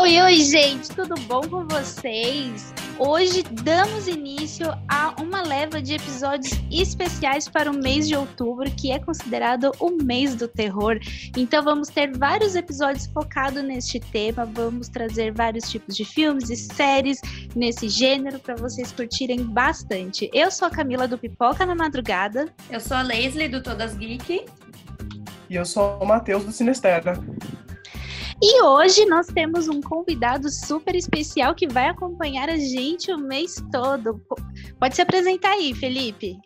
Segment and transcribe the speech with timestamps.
[0.00, 2.72] Oi, oi, gente, tudo bom com vocês?
[2.98, 8.90] Hoje damos início a uma leva de episódios especiais para o mês de outubro, que
[8.90, 10.98] é considerado o mês do terror.
[11.36, 16.56] Então vamos ter vários episódios focados neste tema, vamos trazer vários tipos de filmes e
[16.56, 17.20] séries
[17.54, 20.30] nesse gênero para vocês curtirem bastante.
[20.32, 22.48] Eu sou a Camila do Pipoca na Madrugada.
[22.70, 24.46] Eu sou a Leslie do Todas Geek.
[25.50, 27.20] E eu sou o Matheus do Sinestera.
[28.42, 33.62] E hoje nós temos um convidado super especial que vai acompanhar a gente o mês
[33.70, 34.18] todo.
[34.78, 36.38] Pode se apresentar aí, Felipe.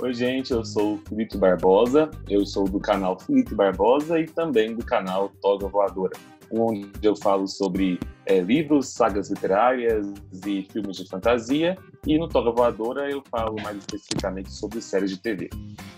[0.00, 4.74] Oi, gente, eu sou o Felipe Barbosa, eu sou do canal Felipe Barbosa e também
[4.74, 6.18] do canal Toga Voadora,
[6.50, 10.12] onde eu falo sobre é, livros, sagas literárias
[10.44, 11.78] e filmes de fantasia.
[12.06, 15.50] E no Toga Voadora eu falo mais especificamente sobre séries de TV.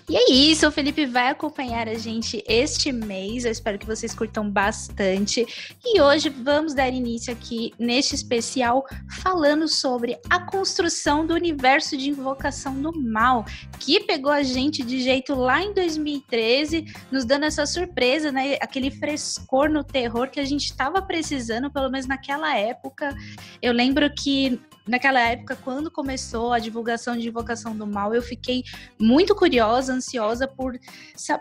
[0.08, 3.44] E é isso, o Felipe vai acompanhar a gente este mês.
[3.44, 5.44] Eu espero que vocês curtam bastante.
[5.84, 8.86] E hoje vamos dar início aqui neste especial
[9.22, 13.44] falando sobre a construção do universo de Invocação do Mal,
[13.78, 18.56] que pegou a gente de jeito lá em 2013, nos dando essa surpresa, né?
[18.62, 23.14] Aquele frescor no terror que a gente estava precisando, pelo menos naquela época.
[23.60, 24.58] Eu lembro que
[24.88, 28.64] naquela época, quando começou a divulgação de Invocação do Mal, eu fiquei
[28.98, 30.78] muito curiosa, ansiosa por.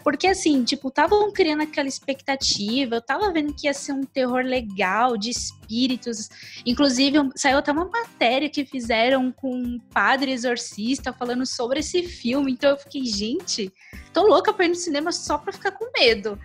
[0.03, 4.43] Porque assim, tipo, estavam criando aquela expectativa, eu tava vendo que ia ser um terror
[4.43, 6.29] legal, de espíritos.
[6.65, 12.51] Inclusive, saiu até uma matéria que fizeram com um padre exorcista falando sobre esse filme.
[12.51, 13.71] Então eu fiquei, gente,
[14.13, 16.39] tô louca pra ir no cinema só pra ficar com medo.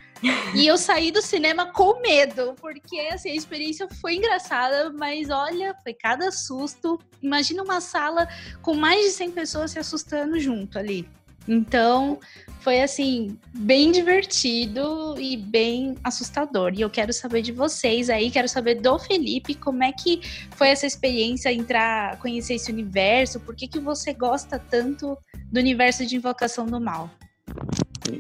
[0.55, 5.75] E eu saí do cinema com medo, porque assim, a experiência foi engraçada, mas olha,
[5.83, 6.99] foi cada susto.
[7.21, 8.29] Imagina uma sala
[8.61, 11.09] com mais de 100 pessoas se assustando junto ali.
[11.49, 12.21] Então,
[12.61, 16.73] foi assim, bem divertido e bem assustador.
[16.75, 20.21] E eu quero saber de vocês aí, quero saber do Felipe, como é que
[20.53, 25.19] foi essa experiência entrar, conhecer esse universo, por que que você gosta tanto
[25.51, 27.11] do universo de Invocação do Mal?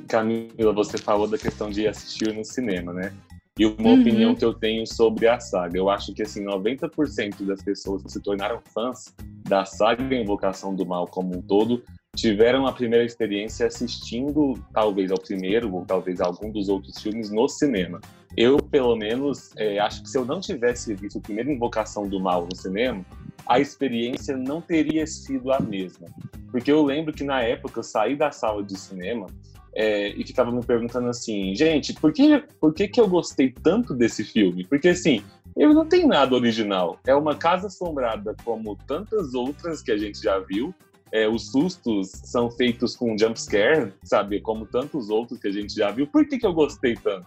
[0.08, 3.12] Camila, você falou da questão de assistir no cinema, né?
[3.58, 4.00] E uma uhum.
[4.00, 5.76] opinião que eu tenho sobre a saga.
[5.76, 9.14] Eu acho que, assim, 90% das pessoas que se tornaram fãs
[9.46, 11.82] da saga Invocação do Mal como um todo
[12.16, 17.48] tiveram a primeira experiência assistindo, talvez, ao primeiro ou talvez algum dos outros filmes no
[17.48, 18.00] cinema.
[18.36, 22.20] Eu, pelo menos, é, acho que se eu não tivesse visto a primeira Invocação do
[22.20, 23.04] Mal no cinema,
[23.46, 26.08] a experiência não teria sido a mesma.
[26.50, 29.26] Porque eu lembro que na época eu saí da sala de cinema
[29.74, 33.94] é, e ficava me perguntando assim, gente, por que, por que, que eu gostei tanto
[33.94, 34.64] desse filme?
[34.64, 35.22] Porque assim,
[35.56, 36.98] ele não tem nada original.
[37.06, 40.74] É uma casa assombrada como tantas outras que a gente já viu.
[41.10, 44.40] É, os sustos são feitos com jumpscare, sabe?
[44.40, 46.06] Como tantos outros que a gente já viu.
[46.06, 47.26] Por que, que eu gostei tanto?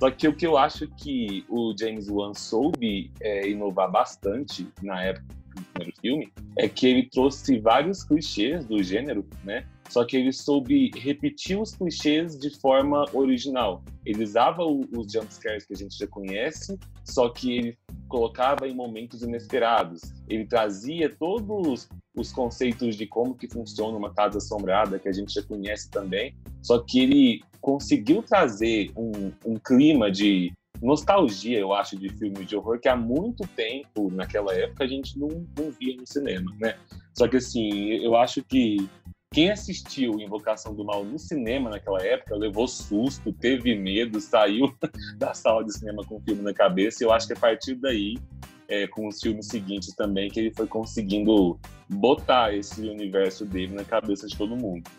[0.00, 5.04] Só que o que eu acho que o James Wan soube é, inovar bastante na
[5.04, 5.39] época
[5.80, 9.66] primeiro filme é que ele trouxe vários clichês do gênero, né?
[9.88, 13.82] Só que ele soube repetir os clichês de forma original.
[14.06, 19.22] Ele usava os jumpscares que a gente já conhece, só que ele colocava em momentos
[19.22, 20.00] inesperados.
[20.28, 25.34] Ele trazia todos os conceitos de como que funciona uma casa assombrada, que a gente
[25.34, 31.96] já conhece também, só que ele conseguiu trazer um, um clima de nostalgia, eu acho,
[31.96, 35.96] de filmes de horror que há muito tempo, naquela época, a gente não, não via
[35.96, 36.76] no cinema, né?
[37.16, 38.88] Só que, assim, eu acho que
[39.32, 44.74] quem assistiu Invocação do Mal no cinema naquela época levou susto, teve medo, saiu
[45.18, 47.04] da sala de cinema com o filme na cabeça.
[47.04, 48.18] E eu acho que a partir daí,
[48.66, 53.84] é, com os filmes seguintes também, que ele foi conseguindo botar esse universo dele na
[53.84, 54.90] cabeça de todo mundo.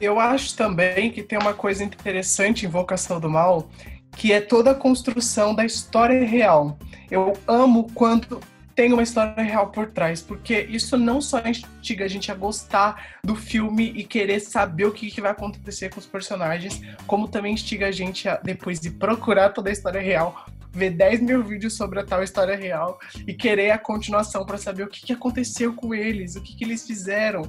[0.00, 3.68] Eu acho também que tem uma coisa interessante em Invocação do Mal,
[4.16, 6.78] que é toda a construção da história real.
[7.10, 8.40] Eu amo quando
[8.74, 13.18] tem uma história real por trás, porque isso não só instiga a gente a gostar
[13.22, 17.54] do filme e querer saber o que, que vai acontecer com os personagens, como também
[17.54, 21.76] instiga a gente a, depois de procurar toda a história real, ver 10 mil vídeos
[21.76, 25.74] sobre a tal história real e querer a continuação para saber o que, que aconteceu
[25.74, 27.42] com eles, o que, que eles fizeram.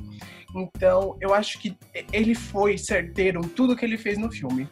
[0.56, 1.76] Então, eu acho que
[2.12, 4.70] ele foi certeiro em tudo que ele fez no filme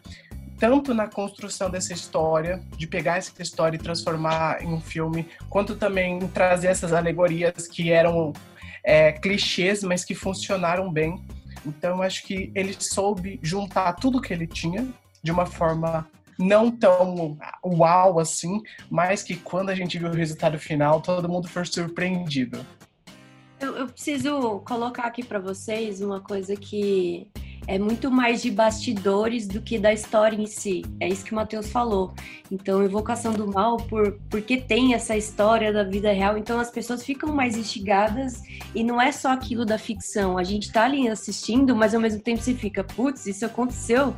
[0.61, 5.75] tanto na construção dessa história, de pegar essa história e transformar em um filme, quanto
[5.75, 8.31] também em trazer essas alegorias que eram
[8.83, 11.19] é, clichês, mas que funcionaram bem.
[11.65, 14.87] Então, acho que ele soube juntar tudo que ele tinha
[15.23, 20.59] de uma forma não tão uau assim, mas que quando a gente viu o resultado
[20.59, 22.63] final, todo mundo foi surpreendido.
[23.59, 27.27] Eu, eu preciso colocar aqui para vocês uma coisa que
[27.67, 30.83] é muito mais de bastidores do que da história em si.
[30.99, 32.13] É isso que o Matheus falou.
[32.51, 37.03] Então, Invocação do Mal, por, porque tem essa história da vida real, então as pessoas
[37.03, 38.41] ficam mais instigadas
[38.75, 40.37] e não é só aquilo da ficção.
[40.37, 44.15] A gente tá ali assistindo, mas ao mesmo tempo você fica, putz, isso aconteceu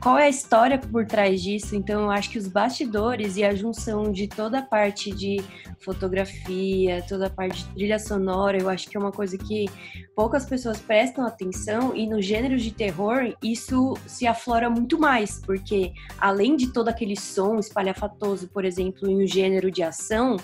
[0.00, 1.76] qual é a história por trás disso?
[1.76, 5.40] Então, eu acho que os bastidores e a junção de toda a parte de
[5.80, 9.66] fotografia, toda a parte de trilha sonora, eu acho que é uma coisa que
[10.14, 15.92] poucas pessoas prestam atenção e no gênero de terror isso se aflora muito mais, porque
[16.18, 20.36] além de todo aquele som espalhafatoso, por exemplo, em um gênero de ação,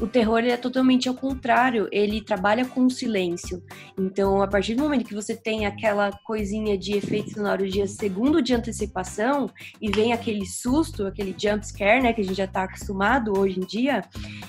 [0.00, 3.62] o terror é totalmente ao contrário, ele trabalha com o silêncio.
[3.96, 8.42] Então, a partir do momento que você tem aquela coisinha de efeito sonoro de segundo
[8.42, 9.48] de antecipação
[9.80, 13.60] e vem aquele susto, aquele jump scare, né, que a gente já está acostumado hoje
[13.60, 14.02] em dia,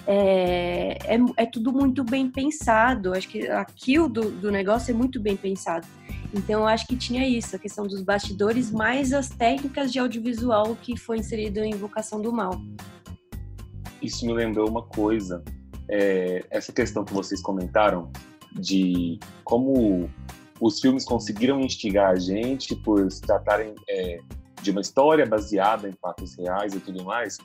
[0.08, 3.14] é, é, é, tudo muito bem pensado.
[3.14, 5.86] Acho que a kill do, do negócio é muito bem pensado.
[6.34, 10.76] Então, eu acho que tinha isso, a questão dos bastidores, mais as técnicas de audiovisual
[10.82, 12.60] que foi inserido em Invocação do Mal
[14.02, 15.44] isso me lembrou uma coisa.
[15.88, 18.12] É, essa questão que vocês comentaram
[18.54, 20.10] de como
[20.60, 24.20] os filmes conseguiram instigar a gente por se tratarem é,
[24.62, 27.38] de uma história baseada em fatos reais e tudo mais,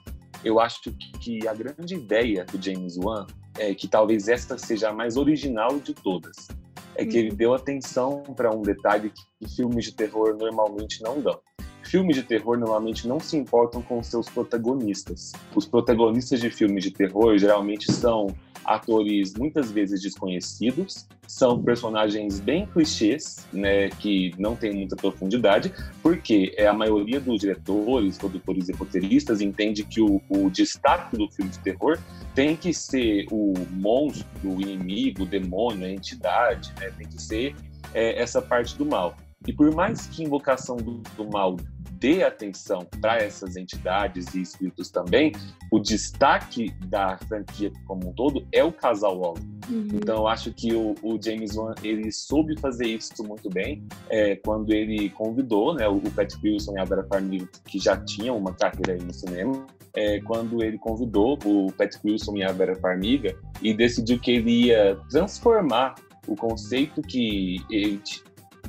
[0.44, 0.80] eu acho
[1.20, 3.26] que a grande ideia do James Wan
[3.58, 6.48] é que talvez esta seja a mais original de todas.
[6.94, 7.36] É que ele uhum.
[7.36, 11.40] deu atenção para um detalhe que filmes de terror normalmente não dão
[11.90, 15.32] filmes de terror normalmente não se importam com seus protagonistas.
[15.56, 18.28] Os protagonistas de filmes de terror geralmente são
[18.64, 26.54] atores muitas vezes desconhecidos, são personagens bem clichês, né, que não tem muita profundidade, porque
[26.56, 31.50] é a maioria dos diretores, produtores e roteiristas entende que o, o destaque do filme
[31.50, 31.98] de terror
[32.34, 37.56] tem que ser o monstro, o inimigo, o demônio, a entidade, né, tem que ser
[37.92, 39.16] é, essa parte do mal.
[39.46, 41.56] E por mais que Invocação do, do Mal
[42.00, 45.32] dê atenção para essas entidades e espíritos também,
[45.70, 49.42] o destaque da franquia como um todo é o casal Waller.
[49.68, 49.88] Uhum.
[49.92, 54.34] Então, eu acho que o, o, James Wan ele soube fazer isso muito bem é,
[54.36, 58.54] quando ele convidou né, o Patrick Wilson e a Vera Farmiga, que já tinham uma
[58.54, 63.36] carreira aí no cinema, é, quando ele convidou o Patrick Wilson e a Vera Farmiga
[63.60, 65.94] e decidiu que ele ia transformar
[66.26, 68.00] o conceito que ele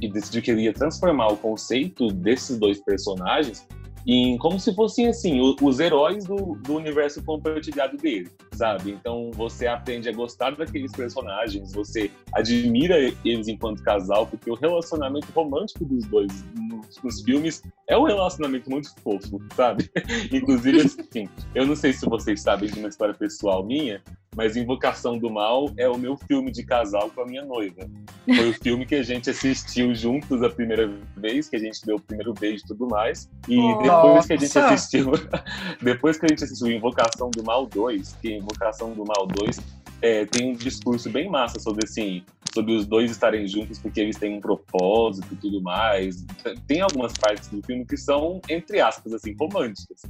[0.02, 3.68] e decidiu que ele ia transformar o conceito desses dois personagens
[4.06, 8.92] em como se fossem assim os heróis do, do universo compartilhado dele, sabe?
[8.92, 15.28] Então você aprende a gostar daqueles personagens, você admira eles enquanto casal, porque o relacionamento
[15.34, 19.90] romântico dos dois nos, nos filmes é um relacionamento muito fofo, sabe?
[20.32, 24.02] Inclusive, assim, eu não sei se vocês sabem de uma história pessoal minha,
[24.36, 27.90] mas Invocação do Mal é o meu filme de casal com a minha noiva.
[28.26, 31.98] Foi o filme que a gente assistiu juntos a primeira vez, que a gente deu
[31.98, 33.30] o primeiro beijo e tudo mais.
[33.50, 33.58] E
[33.96, 35.12] depois que a gente assistiu,
[35.82, 39.60] depois que a gente assistiu Invocação do Mal 2, que Invocação do Mal 2
[40.02, 42.24] é, tem um discurso bem massa sobre assim,
[42.54, 46.26] sobre os dois estarem juntos porque eles têm um propósito e tudo mais.
[46.68, 50.02] Tem algumas partes do filme que são, entre aspas, assim, românticas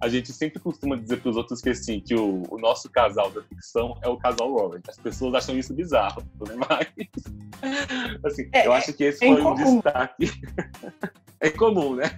[0.00, 3.30] a gente sempre costuma dizer para os outros que assim que o, o, nosso casal
[3.30, 4.82] da ficção é o casal Warren.
[4.88, 6.54] As pessoas acham isso bizarro, né?
[6.68, 10.30] Mas assim, é, eu acho que esse é foi um destaque.
[11.40, 12.16] é comum, né?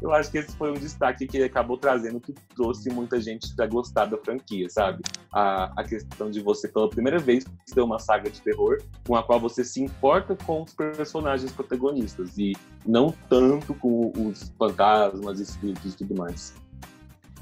[0.00, 3.54] Eu acho que esse foi um destaque que ele acabou trazendo, que trouxe muita gente
[3.54, 5.02] para gostar da franquia, sabe?
[5.32, 9.22] A, a questão de você, pela primeira vez, ter uma saga de terror com a
[9.22, 12.52] qual você se importa com os personagens protagonistas e
[12.86, 16.54] não tanto com os fantasmas, espíritos e tudo mais.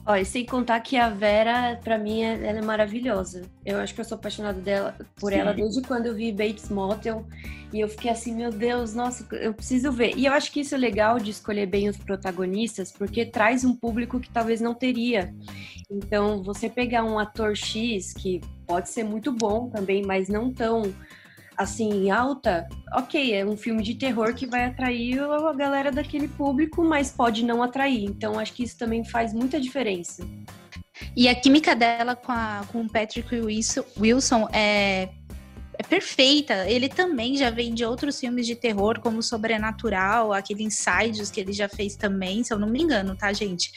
[0.07, 3.43] Olha, sem contar que a Vera, para mim, é, ela é maravilhosa.
[3.65, 5.39] Eu acho que eu sou apaixonada dela, por Sim.
[5.39, 7.27] ela desde quando eu vi Bates Motel.
[7.73, 10.15] E eu fiquei assim, meu Deus, nossa, eu preciso ver.
[10.17, 13.75] E eu acho que isso é legal de escolher bem os protagonistas, porque traz um
[13.75, 15.35] público que talvez não teria.
[15.91, 20.83] Então, você pegar um ator X, que pode ser muito bom também, mas não tão
[21.57, 26.83] assim, alta, ok, é um filme de terror que vai atrair a galera daquele público,
[26.85, 28.05] mas pode não atrair.
[28.05, 30.27] Então, acho que isso também faz muita diferença.
[31.17, 33.35] E a química dela com, a, com o Patrick
[33.99, 35.09] Wilson é
[35.79, 36.69] é perfeita.
[36.69, 41.53] Ele também já vem de outros filmes de terror, como Sobrenatural, aquele Insidious que ele
[41.53, 43.73] já fez também, se eu não me engano, tá, gente?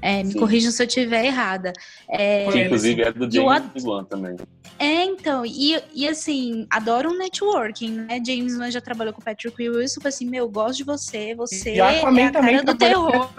[0.00, 1.72] É, me corrijam se eu estiver errada.
[2.08, 4.36] É, que, inclusive é do James Wan também.
[4.78, 8.20] É, então, e, e assim, adoro um networking, né?
[8.24, 11.80] James Wan já trabalhou com o Patrick Wilson, assim, meu, gosto de você, você e
[11.80, 13.30] é a cara do terror.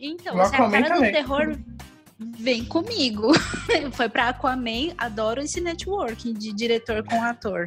[0.00, 1.58] Então, você é a cara do terror
[2.20, 3.32] vem comigo.
[3.92, 7.66] Foi para Aquaman, adoro esse networking de diretor com ator.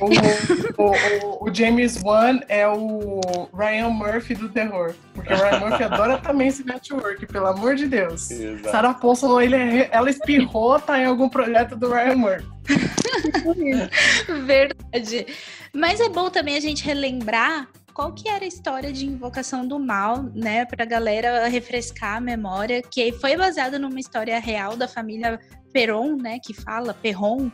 [0.00, 3.20] O, o, o, o, James Wan é o
[3.56, 4.94] Ryan Murphy do terror.
[5.14, 8.30] Porque o Ryan Murphy adora também esse network, pelo amor de Deus.
[8.30, 8.70] Exato.
[8.70, 12.54] Sarah Paulson, ele, é ela espirrou, tá em algum projeto do Ryan Murphy.
[14.46, 15.26] Verdade.
[15.72, 19.78] Mas é bom também a gente relembrar qual que era a história de Invocação do
[19.78, 25.38] Mal, né, pra galera refrescar a memória, que foi baseada numa história real da família
[25.72, 27.50] Peron, né, que fala Perron,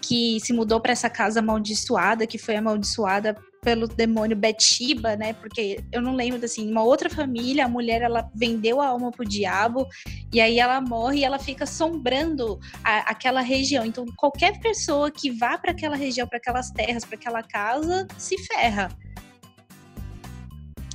[0.00, 5.34] que se mudou para essa casa amaldiçoada, que foi amaldiçoada pelo demônio Betiba, né?
[5.34, 9.22] Porque eu não lembro assim, uma outra família, a mulher ela vendeu a alma pro
[9.22, 9.86] diabo
[10.32, 13.84] e aí ela morre e ela fica assombrando a, aquela região.
[13.84, 18.38] Então qualquer pessoa que vá para aquela região, para aquelas terras, para aquela casa, se
[18.46, 18.88] ferra.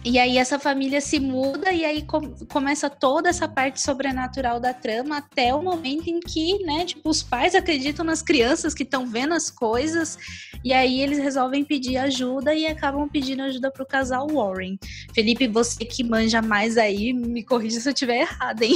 [0.06, 4.72] E aí essa família se muda e aí com, começa toda essa parte sobrenatural da
[4.72, 9.08] trama até o momento em que, né, tipo, os pais acreditam nas crianças que estão
[9.08, 10.16] vendo as coisas
[10.64, 14.78] e aí eles resolvem pedir ajuda e acabam pedindo ajuda pro casal Warren.
[15.12, 18.76] Felipe, você que manja mais aí, me corrija se eu estiver errado, hein?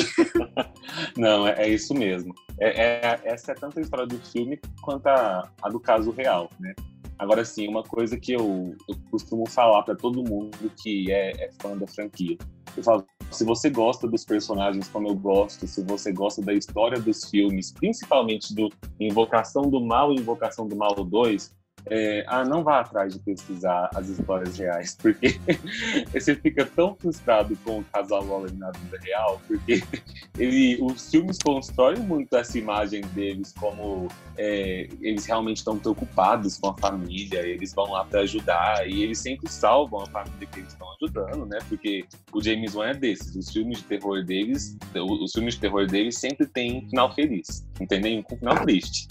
[1.16, 2.34] Não, é, é isso mesmo.
[2.60, 6.50] É, é, essa é tanto a história do filme quanto a, a do caso real,
[6.60, 6.74] né?
[7.20, 11.52] Agora, sim, uma coisa que eu, eu costumo falar para todo mundo que é, é,
[11.62, 12.38] fã da franquia.
[12.78, 16.98] Eu falo, se você gosta dos personagens como eu gosto, se você gosta da história
[16.98, 21.54] dos filmes, principalmente do Invocação do Mal e Invocação do Mal 2,
[21.86, 25.40] é, ah, não vá atrás de pesquisar as histórias reais, porque
[26.14, 29.84] você fica tão frustrado com o casal Waller na vida real, porque
[30.38, 34.08] ele, os filmes constroem muito essa imagem deles como
[34.38, 39.20] é, eles realmente estão preocupados com a família, eles vão lá para ajudar e eles
[39.20, 41.60] sempre salvam a família que eles estão ajudando, né?
[41.68, 45.88] Porque o James Wan é desses, os filmes de terror deles, os filmes de terror
[45.88, 48.24] deles sempre têm um final feliz, entendeu?
[48.30, 49.08] Um final triste.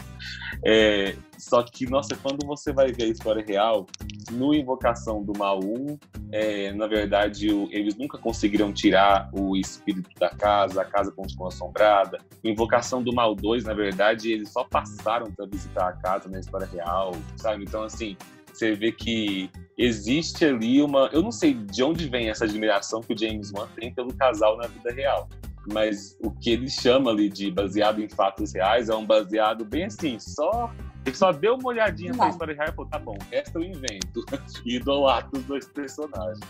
[0.64, 3.86] É, só que, nossa, quando você vai ver a história real,
[4.32, 5.98] no Invocação do Mal 1,
[6.32, 11.48] é, na verdade, o, eles nunca conseguiram tirar o espírito da casa, a casa continuou
[11.48, 12.18] assombrada.
[12.42, 16.66] Invocação do Mal 2, na verdade, eles só passaram para visitar a casa na história
[16.66, 17.64] real, sabe?
[17.64, 18.16] Então, assim,
[18.52, 21.08] você vê que existe ali uma.
[21.12, 24.56] Eu não sei de onde vem essa admiração que o James Wan tem pelo casal
[24.56, 25.28] na vida real
[25.72, 29.84] mas o que ele chama ali de baseado em fatos reais é um baseado bem
[29.84, 30.72] assim, só
[31.04, 34.24] ele só deu uma olhadinha na história real e falou, tá bom, esta eu invento.
[34.64, 36.40] E idolatro os dois personagens.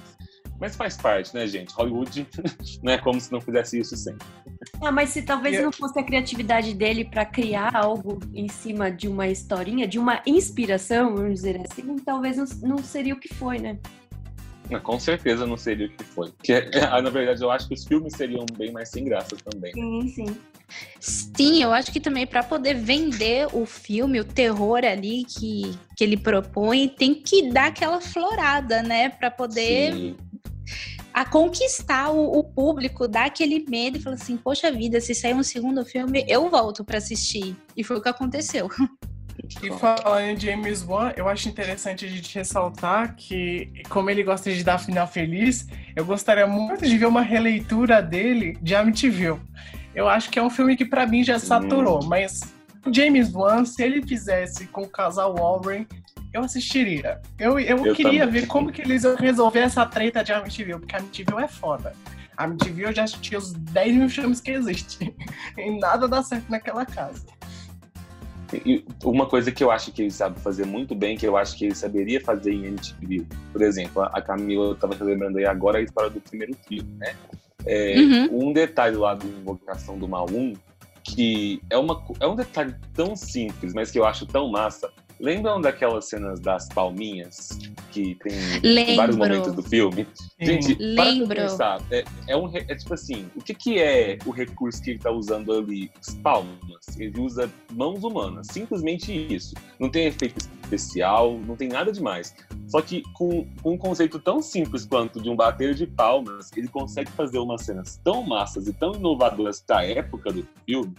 [0.60, 1.72] Mas faz parte, né, gente?
[1.74, 2.26] Hollywood
[2.82, 4.26] não é como se não fizesse isso sempre.
[4.80, 9.06] Ah, mas se talvez não fosse a criatividade dele para criar algo em cima de
[9.06, 13.58] uma historinha, de uma inspiração, vamos dizer assim, talvez não, não seria o que foi,
[13.58, 13.78] né?
[14.82, 16.30] Com certeza não seria o que foi.
[16.30, 16.60] Porque,
[17.02, 19.72] na verdade, eu acho que os filmes seriam bem mais sem graça também.
[19.72, 20.36] Sim, sim.
[21.00, 26.04] Sim, eu acho que também para poder vender o filme, o terror ali que, que
[26.04, 29.08] ele propõe, tem que dar aquela florada, né?
[29.08, 30.16] Para poder Sim.
[31.14, 35.34] a conquistar o, o, público, dar aquele medo e falar assim: poxa vida, se sair
[35.34, 37.56] um segundo filme, eu volto para assistir.
[37.76, 38.68] E foi o que aconteceu.
[39.62, 44.52] E falando em James Wan, eu acho interessante a gente ressaltar que, como ele gosta
[44.52, 49.40] de dar final feliz, eu gostaria muito de ver uma releitura dele de Amityville.
[49.98, 52.06] Eu acho que é um filme que para mim já saturou, hum.
[52.06, 52.54] mas
[52.92, 55.88] James Wan, se ele fizesse com o casal Warren,
[56.32, 57.20] eu assistiria.
[57.36, 58.42] Eu, eu, eu queria também.
[58.42, 61.92] ver como que eles iam resolver essa treta de Amityville, porque Amityville é foda.
[62.36, 65.12] Amityville eu já assisti os 10 mil filmes que existem.
[65.58, 67.26] e nada dá certo naquela casa.
[68.64, 71.58] E uma coisa que eu acho que ele sabe fazer muito bem, que eu acho
[71.58, 75.82] que ele saberia fazer em MTV, por exemplo, a Camila estava lembrando aí agora a
[75.82, 77.16] história do primeiro filme, né?
[77.66, 78.48] É, uhum.
[78.48, 80.54] Um detalhe lá do Invocação do Mal 1,
[81.02, 85.60] que é, uma, é um detalhe tão simples, mas que eu acho tão massa, Lembram
[85.60, 87.58] daquelas cenas das palminhas
[87.90, 88.32] que tem
[88.62, 90.06] em vários momentos do filme?
[90.40, 91.28] Gente, Lembro.
[91.28, 94.90] para pensar, é, é, um, é tipo assim, o que, que é o recurso que
[94.90, 95.90] ele tá usando ali?
[95.98, 96.58] As palmas.
[96.96, 99.54] Ele usa mãos humanas, simplesmente isso.
[99.78, 102.34] Não tem efeito especial, não tem nada demais.
[102.68, 106.68] Só que com, com um conceito tão simples quanto de um bater de palmas, ele
[106.68, 110.94] consegue fazer umas cenas tão massas e tão inovadoras para a época do filme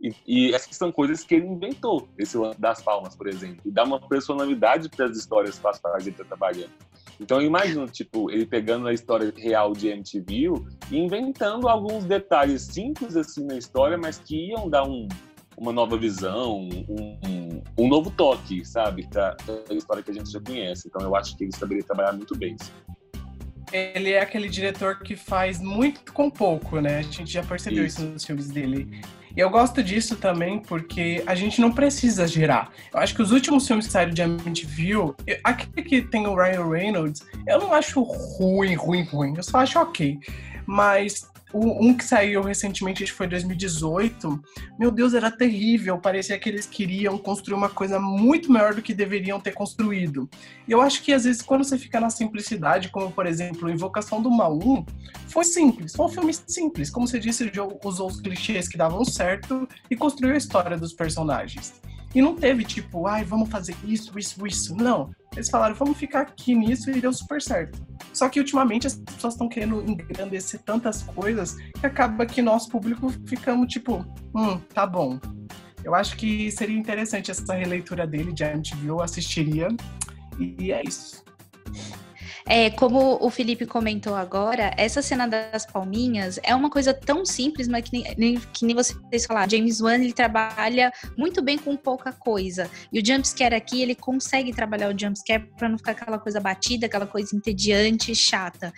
[0.00, 3.60] e, e, essas são coisas que ele inventou, esse lance das palmas, por exemplo.
[3.64, 6.70] E dá uma personalidade para as histórias para as quais ele está trabalhando.
[7.20, 10.52] Então eu imagino, tipo, ele pegando a história real de MTV
[10.90, 15.08] e inventando alguns detalhes simples assim na história, mas que iam dar um,
[15.56, 19.36] uma nova visão, um, um, um novo toque, sabe, para
[19.68, 20.86] a história que a gente já conhece.
[20.86, 22.54] Então eu acho que ele saberia trabalhar muito bem.
[23.72, 26.98] ele é aquele diretor que faz muito com pouco, né?
[26.98, 29.02] A gente já percebeu isso, isso nos filmes dele.
[29.36, 32.70] E eu gosto disso também porque a gente não precisa girar.
[32.92, 36.68] Eu acho que os últimos filmes que saíram de Amityville, aquele que tem o Ryan
[36.68, 39.34] Reynolds, eu não acho ruim, ruim, ruim.
[39.36, 40.18] Eu só acho ok.
[40.66, 44.40] Mas um que saiu recentemente, acho que foi 2018,
[44.78, 45.98] meu Deus, era terrível.
[45.98, 50.28] Parecia que eles queriam construir uma coisa muito maior do que deveriam ter construído.
[50.66, 54.20] E eu acho que às vezes quando você fica na simplicidade, como por exemplo, Invocação
[54.20, 54.84] do Mal 1,
[55.28, 56.90] foi simples, foi um filme simples.
[56.90, 57.50] Como você disse,
[57.84, 61.80] usou os clichês que davam certo e construiu a história dos personagens.
[62.14, 64.74] E não teve tipo, ai, vamos fazer isso, isso, isso.
[64.74, 65.10] Não.
[65.34, 67.80] Eles falaram, vamos ficar aqui nisso e deu super certo.
[68.12, 73.10] Só que ultimamente as pessoas estão querendo engrandecer tantas coisas que acaba que nosso público
[73.26, 75.20] ficamos tipo, hum, tá bom.
[75.84, 79.68] Eu acho que seria interessante essa releitura dele de MTV, eu assistiria.
[80.38, 81.24] E é isso.
[82.46, 87.68] É, como o Felipe comentou agora, essa cena das palminhas é uma coisa tão simples,
[87.68, 89.50] mas que nem, que nem vocês falaram.
[89.50, 92.70] James Wan, ele trabalha muito bem com pouca coisa.
[92.92, 96.86] E o jumpscare aqui, ele consegue trabalhar o jumpscare para não ficar aquela coisa batida,
[96.86, 98.72] aquela coisa entediante, chata.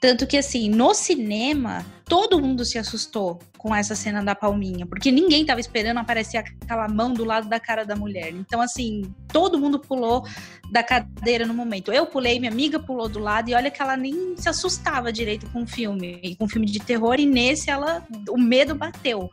[0.00, 5.10] Tanto que, assim, no cinema, todo mundo se assustou com essa cena da palminha, porque
[5.10, 8.30] ninguém tava esperando aparecer aquela mão do lado da cara da mulher.
[8.32, 10.24] Então, assim, todo mundo pulou
[10.70, 11.92] da cadeira no momento.
[11.92, 15.50] Eu pulei, minha amiga pulou do lado, e olha que ela nem se assustava direito
[15.50, 19.30] com o filme, com filme de terror, e nesse ela, o medo bateu.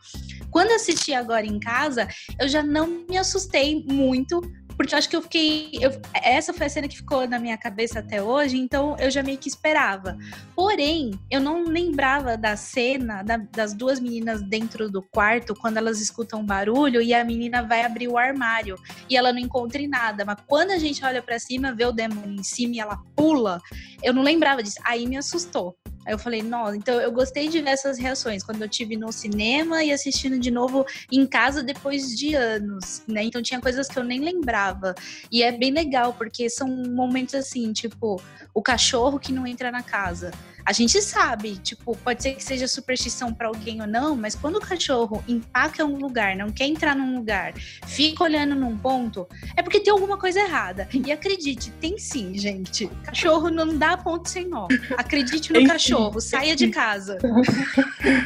[0.49, 2.07] Quando assisti agora em casa,
[2.39, 4.41] eu já não me assustei muito,
[4.75, 5.69] porque eu acho que eu fiquei.
[5.73, 9.21] Eu, essa foi a cena que ficou na minha cabeça até hoje, então eu já
[9.21, 10.17] meio que esperava.
[10.55, 15.99] Porém, eu não lembrava da cena da, das duas meninas dentro do quarto, quando elas
[16.01, 18.77] escutam um barulho e a menina vai abrir o armário
[19.09, 20.23] e ela não encontra nada.
[20.25, 23.61] Mas quando a gente olha para cima, vê o demônio em cima e ela pula,
[24.01, 24.79] eu não lembrava disso.
[24.83, 25.75] Aí me assustou.
[26.05, 29.11] Aí eu falei, nossa, então eu gostei de ver essas reações quando eu tive no
[29.11, 33.23] cinema e assistindo de novo em casa depois de anos, né?
[33.23, 34.93] Então tinha coisas que eu nem lembrava.
[35.31, 38.21] E é bem legal, porque são momentos assim, tipo,
[38.53, 40.31] o cachorro que não entra na casa
[40.65, 44.57] a gente sabe, tipo, pode ser que seja superstição para alguém ou não, mas quando
[44.57, 47.53] o cachorro empaca um lugar, não quer entrar num lugar,
[47.85, 50.87] fica olhando num ponto, é porque tem alguma coisa errada.
[50.93, 52.87] E acredite, tem sim, gente.
[53.03, 54.67] Cachorro não dá ponto sem nó.
[54.97, 57.17] Acredite no cachorro, saia de casa.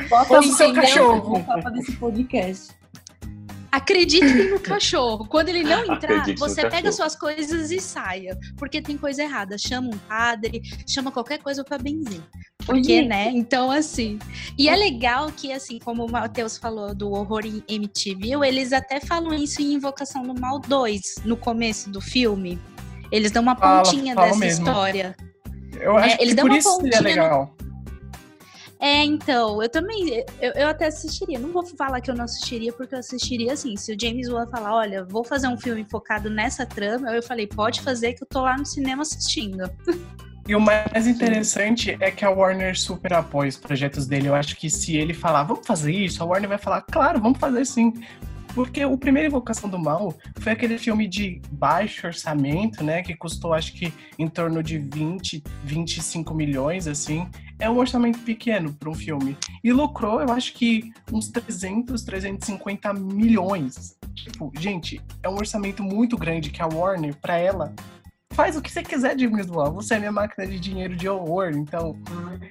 [0.10, 1.44] Bota o seu cachorro.
[1.72, 2.77] desse podcast.
[3.72, 5.28] Acredite no cachorro.
[5.28, 8.38] Quando ele não entrar, Acredite você pega suas coisas e saia.
[8.58, 9.58] Porque tem coisa errada.
[9.58, 12.22] Chama um padre, chama qualquer coisa para benzer.
[12.66, 13.32] Porque, né?
[13.34, 14.20] Então, assim.
[14.58, 19.00] E é legal que, assim, como o Matheus falou do horror em MTV, eles até
[19.00, 22.60] falam isso em Invocação do Mal 2, no começo do filme.
[23.12, 24.68] Eles dão uma pontinha fala, fala dessa mesmo.
[24.68, 25.16] história.
[25.80, 27.56] Eu acho é, que por isso é legal.
[27.62, 27.67] No
[28.80, 31.40] é, então, eu também, eu, eu até assistiria.
[31.40, 33.76] Não vou falar que eu não assistiria, porque eu assistiria assim.
[33.76, 37.48] Se o James Wan falar, olha, vou fazer um filme focado nessa trama, eu falei,
[37.48, 39.70] pode fazer que eu tô lá no cinema assistindo.
[40.48, 44.28] E o mais interessante é que a Warner super apoia os projetos dele.
[44.30, 47.38] Eu acho que se ele falar, vamos fazer isso, a Warner vai falar, claro, vamos
[47.38, 47.94] fazer sim.
[48.58, 53.04] Porque o primeiro Invocação do Mal foi aquele filme de baixo orçamento, né?
[53.04, 57.30] Que custou acho que em torno de 20, 25 milhões, assim.
[57.60, 59.38] É um orçamento pequeno para um filme.
[59.64, 63.96] E lucrou, eu acho que uns 300, 350 milhões.
[64.16, 67.76] Tipo, gente, é um orçamento muito grande que a Warner, para ela,
[68.38, 69.72] faz o que você quiser de Wan.
[69.72, 71.54] Você é minha máquina de dinheiro de horror.
[71.56, 72.00] Então,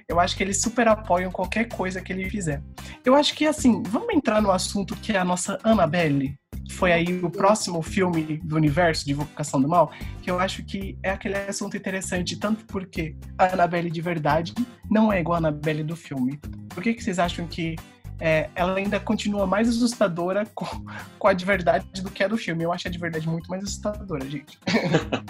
[0.09, 2.61] eu acho que eles super apoiam qualquer coisa que ele fizer.
[3.05, 6.37] Eu acho que, assim, vamos entrar no assunto que é a nossa Annabelle.
[6.67, 9.89] Que foi aí o próximo filme do universo de Invocação do Mal,
[10.21, 14.53] que eu acho que é aquele assunto interessante, tanto porque a Annabelle de verdade
[14.91, 16.37] não é igual a Annabelle do filme.
[16.67, 17.77] Por que, que vocês acham que
[18.19, 20.65] é, ela ainda continua mais assustadora com,
[21.19, 22.63] com, a de verdade do que a do filme.
[22.63, 24.57] Eu acho a de verdade muito mais assustadora, gente.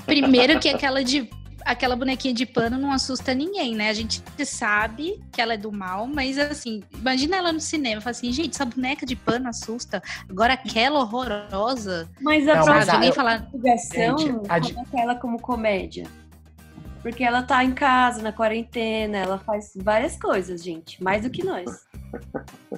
[0.06, 1.30] Primeiro que aquela de
[1.68, 3.90] aquela bonequinha de pano não assusta ninguém, né?
[3.90, 8.12] A gente sabe que ela é do mal, mas assim, imagina ela no cinema, fala
[8.12, 10.02] assim, gente, essa boneca de pano assusta.
[10.30, 12.10] Agora aquela horrorosa.
[12.22, 16.08] Mas a não, próxima alguém falar investigação coloca ela como comédia.
[17.02, 21.44] Porque ela tá em casa, na quarentena, ela faz várias coisas, gente, mais do que
[21.44, 21.88] nós.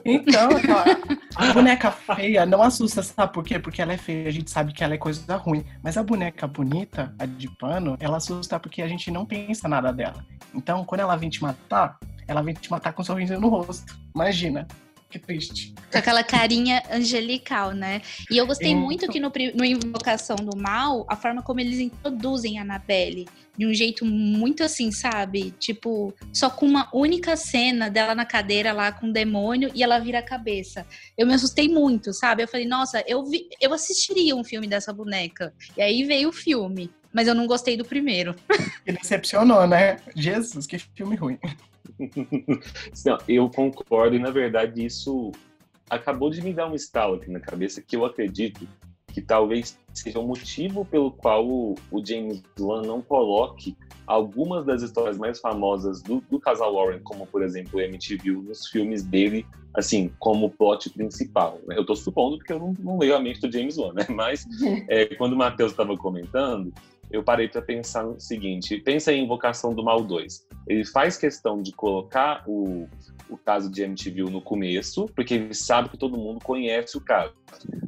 [0.05, 0.49] Então,
[1.36, 3.60] a boneca feia não assusta, sabe por quê?
[3.60, 5.65] Porque ela é feia, a gente sabe que ela é coisa ruim.
[5.84, 9.91] Mas a boneca bonita, a de pano, ela assusta porque a gente não pensa nada
[9.91, 10.25] dela.
[10.53, 13.97] Então, quando ela vem te matar, ela vem te matar com um sorriso no rosto.
[14.13, 14.67] Imagina.
[15.09, 15.73] Que triste.
[15.91, 18.01] Com aquela carinha angelical, né?
[18.29, 22.59] E eu gostei muito que no, no Invocação do Mal, a forma como eles introduzem
[22.59, 25.51] a Annabelle, de um jeito muito assim, sabe?
[25.59, 29.99] Tipo, só com uma única cena dela na cadeira lá com o demônio e ela
[29.99, 30.85] vira a cabeça.
[31.17, 32.43] Eu me assustei muito, sabe?
[32.43, 35.53] Eu falei, nossa, eu, vi, eu assistiria um filme dessa boneca.
[35.75, 36.91] E aí veio o filme.
[37.11, 38.35] Mas eu não gostei do primeiro.
[38.85, 39.97] Ele decepcionou, né?
[40.15, 41.39] Jesus, que filme ruim.
[43.27, 45.31] Eu concordo, e na verdade isso
[45.89, 48.67] acabou de me dar um estalo aqui na cabeça que eu acredito
[49.09, 54.81] que talvez seja o motivo pelo qual o, o James Wan não coloque algumas das
[54.81, 59.45] histórias mais famosas do, do casal Warren, como por exemplo o MTV, nos filmes dele,
[59.73, 61.59] assim, como plot principal.
[61.67, 61.75] Né?
[61.75, 64.05] Eu estou supondo porque eu não, não, leio a mente do James Wan, né?
[64.09, 64.47] Mas
[64.88, 66.73] é, quando o Matheus estava comentando,
[67.11, 70.47] eu parei para pensar no seguinte: pensa em Invocação do Mal 2.
[70.67, 72.87] Ele faz questão de colocar o,
[73.29, 77.33] o caso de MTV no começo, porque ele sabe que todo mundo conhece o caso.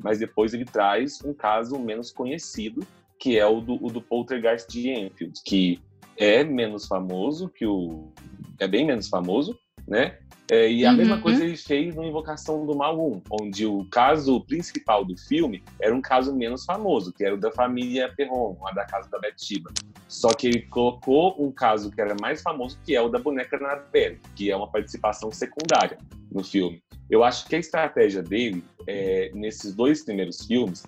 [0.03, 2.85] Mas depois ele traz um caso menos conhecido,
[3.19, 5.79] que é o do, o do Poltergeist de Enfield, que
[6.17, 8.11] é menos famoso que o.
[8.59, 9.57] É bem menos famoso,
[9.87, 10.19] né?
[10.51, 10.97] É, e a uhum.
[10.97, 15.63] mesma coisa ele fez no Invocação do Mal 1, onde o caso principal do filme
[15.79, 19.17] era um caso menos famoso, que era o da família Perron, a da casa da
[19.17, 19.71] Betiba.
[20.09, 23.55] Só que ele colocou um caso que era mais famoso, que é o da boneca
[23.55, 25.97] Annabelle, que é uma participação secundária
[26.29, 26.83] no filme.
[27.09, 30.83] Eu acho que a estratégia dele, é, nesses dois primeiros filmes,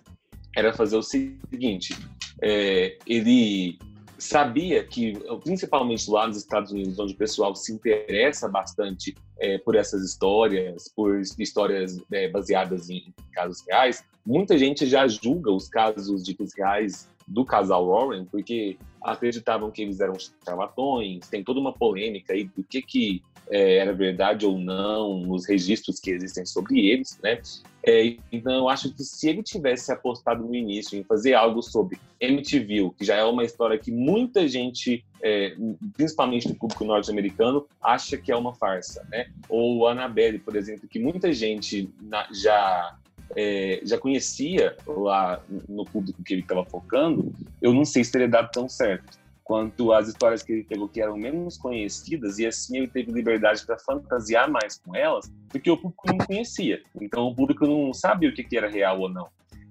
[0.57, 1.95] era fazer o seguinte:
[2.41, 3.79] é, ele
[4.23, 9.75] sabia que, principalmente lá nos Estados Unidos, onde o pessoal se interessa bastante é, por
[9.75, 16.23] essas histórias, por histórias é, baseadas em casos reais, muita gente já julga os casos
[16.23, 22.33] de reais do casal Warren, porque acreditavam que eles eram charlatões, tem toda uma polêmica
[22.33, 27.19] aí do que, que é, era verdade ou não nos registros que existem sobre eles,
[27.21, 27.41] né?
[27.85, 31.99] É, então, eu acho que se ele tivesse apostado no início em fazer algo sobre
[32.19, 35.55] MTV, que já é uma história que muita gente, é,
[35.95, 39.27] principalmente do público norte-americano, acha que é uma farsa, né?
[39.49, 42.97] Ou Annabelle, por exemplo, que muita gente na, já
[43.35, 48.29] é, já conhecia lá no público que ele estava focando, eu não sei se teria
[48.29, 52.77] dado tão certo quanto as histórias que ele pegou que eram menos conhecidas e assim
[52.77, 56.81] ele teve liberdade para fantasiar mais com elas, porque o público não conhecia.
[57.01, 59.27] Então o público não sabia o que, que era real ou não.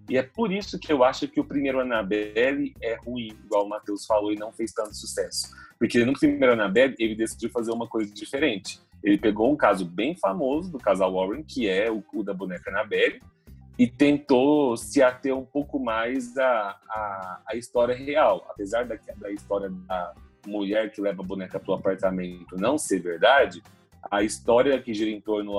[0.08, 3.68] E é por isso que eu acho que o primeiro Annabelle é ruim, igual o
[3.68, 5.54] Matheus falou, e não fez tanto sucesso.
[5.78, 8.80] Porque no primeiro Annabelle ele decidiu fazer uma coisa diferente.
[9.02, 12.70] Ele pegou um caso bem famoso do casal Warren, que é o, o da boneca
[12.70, 13.20] Annabelle,
[13.78, 18.46] e tentou se ater um pouco mais à, à, à história real.
[18.48, 20.14] Apesar da, da história da
[20.46, 23.62] mulher que leva a boneca para o apartamento não ser verdade,
[24.10, 25.54] a história que gira em torno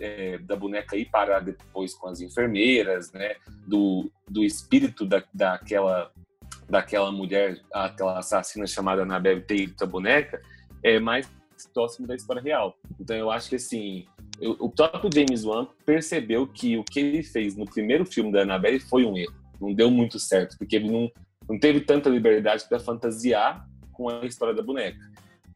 [0.00, 6.10] é, da boneca ir parar depois com as enfermeiras, né, do, do espírito da, daquela,
[6.68, 10.40] daquela mulher, aquela assassina chamada Annabelle Tate, a boneca,
[10.82, 11.28] é mais
[11.74, 12.76] próximo da história real.
[13.00, 14.06] Então eu acho que assim,
[14.40, 18.78] o próprio James Wan percebeu que o que ele fez no primeiro filme da Annabelle
[18.78, 19.34] foi um erro.
[19.60, 21.10] Não deu muito certo, porque ele não,
[21.48, 24.98] não teve tanta liberdade para fantasiar com a história da boneca.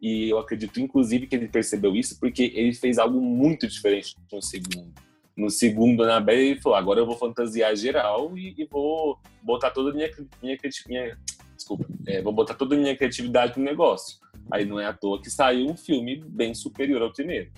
[0.01, 4.43] E eu acredito, inclusive, que ele percebeu isso porque ele fez algo muito diferente no
[4.43, 4.93] segundo.
[5.37, 9.91] No segundo, Annabelle, ele falou: agora eu vou fantasiar geral e, e vou botar toda
[9.91, 10.11] a minha,
[10.43, 11.19] minha, minha
[11.57, 14.19] desculpa, é, vou botar toda a minha criatividade no negócio.
[14.51, 17.51] Aí não é à toa que saiu um filme bem superior ao primeiro.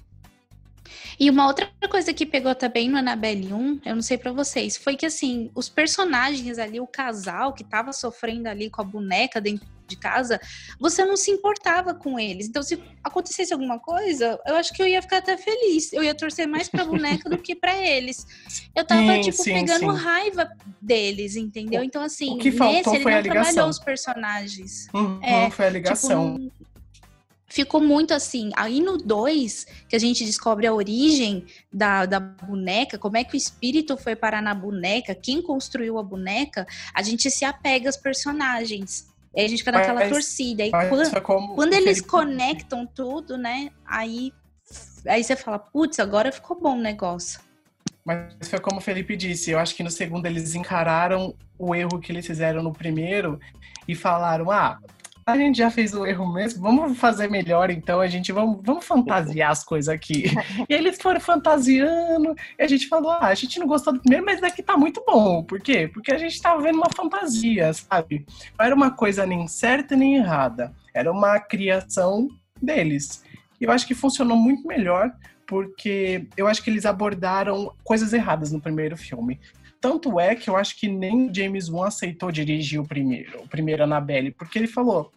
[1.19, 4.77] E uma outra coisa que pegou também no Annabelle 1, eu não sei para vocês,
[4.77, 9.41] foi que assim, os personagens ali, o casal que tava sofrendo ali com a boneca
[9.41, 10.41] dentro de casa,
[10.79, 12.49] você não se importava com eles.
[12.49, 15.93] Então, se acontecesse alguma coisa, eu acho que eu ia ficar até feliz.
[15.93, 18.27] Eu ia torcer mais pra boneca do que para eles.
[18.75, 20.03] Eu tava, sim, tipo, sim, pegando sim.
[20.03, 21.83] raiva deles, entendeu?
[21.83, 24.89] Então, assim, o que nesse ele não trabalhou os personagens.
[24.95, 26.39] Uhum, é, foi a ligação.
[26.39, 26.64] Tipo,
[27.55, 28.51] ficou muito assim.
[28.57, 33.35] Aí no 2, que a gente descobre a origem da, da boneca, como é que
[33.35, 37.97] o espírito foi parar na boneca, quem construiu a boneca, a gente se apega aos
[37.97, 39.09] personagens.
[39.37, 40.65] Aí a gente fica naquela mas, torcida.
[40.65, 43.71] E quando, quando eles conectam tudo, né?
[43.87, 44.33] Aí,
[45.07, 47.41] aí você fala, putz, agora ficou bom o negócio.
[48.05, 52.01] Mas foi como o Felipe disse, eu acho que no segundo eles encararam o erro
[52.01, 53.41] que eles fizeram no primeiro
[53.89, 54.79] e falaram: ah,
[55.27, 58.85] a gente já fez o erro mesmo, vamos fazer melhor então, a gente vamos, vamos
[58.85, 60.25] fantasiar as coisas aqui.
[60.69, 64.25] e eles foram fantasiando, e a gente falou, ah, a gente não gostou do primeiro,
[64.25, 65.43] mas daqui tá muito bom.
[65.43, 65.89] Por quê?
[65.93, 68.27] Porque a gente tava vendo uma fantasia, sabe?
[68.59, 72.29] Não era uma coisa nem certa nem errada, era uma criação
[72.61, 73.23] deles.
[73.61, 75.13] E eu acho que funcionou muito melhor,
[75.47, 79.41] porque eu acho que eles abordaram coisas erradas no primeiro filme.
[79.85, 83.85] Tanto é que eu acho que nem James Wan aceitou dirigir o primeiro, o primeiro
[83.85, 85.13] Annabelle, porque ele falou: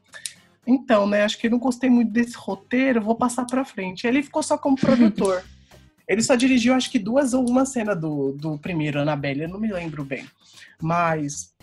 [0.67, 4.05] então, né, acho que eu não gostei muito desse roteiro, vou passar pra frente.
[4.05, 5.41] Ele ficou só como produtor.
[6.05, 9.57] ele só dirigiu, acho que duas ou uma cena do, do primeiro Annabelle, eu não
[9.57, 10.27] me lembro bem.
[10.81, 11.55] Mas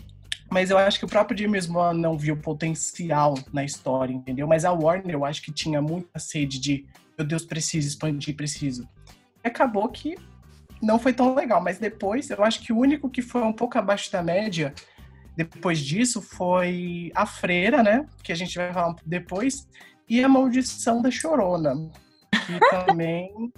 [0.49, 4.47] mas eu acho que o próprio James Wan não viu potencial na história, entendeu?
[4.47, 8.89] Mas a Warner, eu acho que tinha muita sede de, meu Deus, preciso expandir, preciso.
[9.43, 10.15] E acabou que
[10.81, 13.77] não foi tão legal, mas depois, eu acho que o único que foi um pouco
[13.77, 14.73] abaixo da média
[15.35, 18.05] depois disso foi A Freira, né?
[18.23, 19.67] Que a gente vai falar depois,
[20.07, 21.75] e A Maldição da Chorona,
[22.31, 23.51] que também.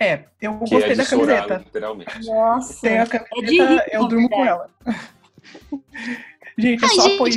[0.00, 1.42] É, eu que gostei é da camiseta.
[1.42, 2.26] Chorar, literalmente.
[2.26, 2.80] Nossa.
[2.80, 4.70] Tem a camiseta, é eu durmo com ela.
[6.56, 7.34] gente, eu só apoio.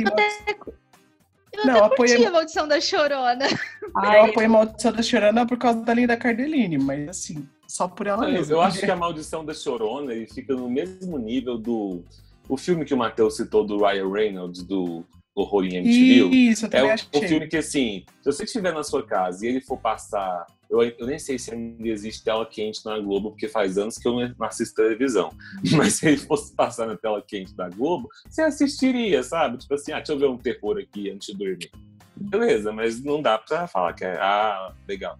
[1.52, 2.24] Eu não, até apoiei...
[2.24, 3.46] a Maldição da Chorona.
[3.96, 7.88] Ai, eu apoio a Maldição da Chorona por causa da Linda Cardellini, mas assim, só
[7.88, 8.54] por ela mesma.
[8.54, 12.04] Eu acho que a Maldição da Chorona ele fica no mesmo nível do
[12.48, 15.04] o filme que o Matheus citou do Ryan Reynolds, do
[15.34, 16.36] Horror em MTV.
[16.36, 19.60] Isso, eu é o, filme que, assim, se você estiver na sua casa e ele
[19.60, 20.44] for passar.
[20.68, 24.06] Eu, eu nem sei se ainda existe tela quente na Globo, porque faz anos que
[24.08, 25.30] eu não assisto televisão.
[25.76, 29.58] Mas se ele fosse passar na tela quente da Globo, você assistiria, sabe?
[29.58, 31.70] Tipo assim, ah, deixa eu ver um terror aqui antes de dormir.
[32.14, 35.18] Beleza, mas não dá pra falar que é, ah, legal.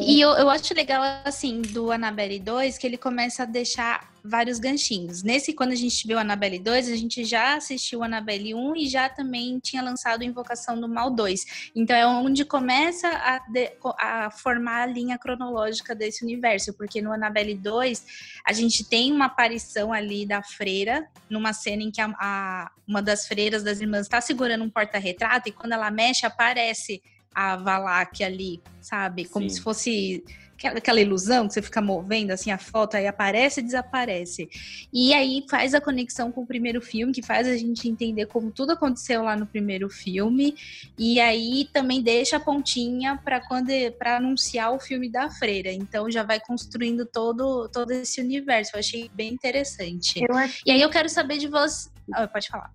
[0.00, 4.58] E eu, eu acho legal, assim, do Annabelle 2, que ele começa a deixar vários
[4.58, 5.22] ganchinhos.
[5.22, 9.08] Nesse, quando a gente viu Annabelle 2, a gente já assistiu Annabelle 1 e já
[9.08, 11.70] também tinha lançado Invocação do Mal 2.
[11.74, 17.12] Então é onde começa a, de, a formar a linha cronológica desse universo, porque no
[17.12, 18.04] Annabelle 2
[18.44, 23.00] a gente tem uma aparição ali da freira, numa cena em que a, a uma
[23.00, 27.02] das freiras das irmãs está segurando um porta-retrato e quando ela mexe aparece
[27.34, 29.24] a Valak ali, sabe?
[29.24, 29.56] Como Sim.
[29.56, 30.24] se fosse
[30.64, 34.48] aquela ilusão que você fica movendo assim a foto, aí aparece e desaparece.
[34.92, 38.50] E aí faz a conexão com o primeiro filme, que faz a gente entender como
[38.50, 40.54] tudo aconteceu lá no primeiro filme.
[40.96, 43.66] E aí também deixa a pontinha para quando
[43.98, 45.70] para anunciar o filme da Freira.
[45.72, 48.72] Então já vai construindo todo todo esse universo.
[48.74, 50.20] Eu achei bem interessante.
[50.64, 51.90] E aí eu quero saber de você.
[52.08, 52.72] Oh, pode falar.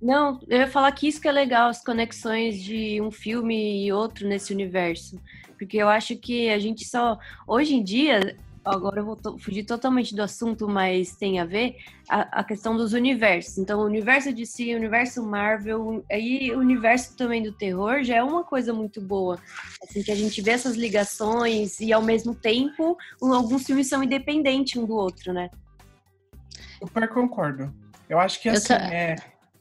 [0.00, 3.90] Não, eu ia falar que isso que é legal, as conexões de um filme e
[3.90, 5.18] outro nesse universo.
[5.64, 7.18] Porque eu acho que a gente só.
[7.46, 11.78] Hoje em dia, agora eu vou to fugir totalmente do assunto, mas tem a ver
[12.06, 13.56] a, a, questão dos universos.
[13.56, 18.16] Então, o universo de si, o universo Marvel, aí o universo também do terror já
[18.16, 19.38] é uma coisa muito boa.
[19.82, 24.76] Assim, que a gente vê essas ligações e ao mesmo tempo alguns filmes são independentes
[24.76, 25.50] um do outro, né?
[26.78, 27.74] Super concordo.
[28.06, 29.16] Eu acho que assim, é,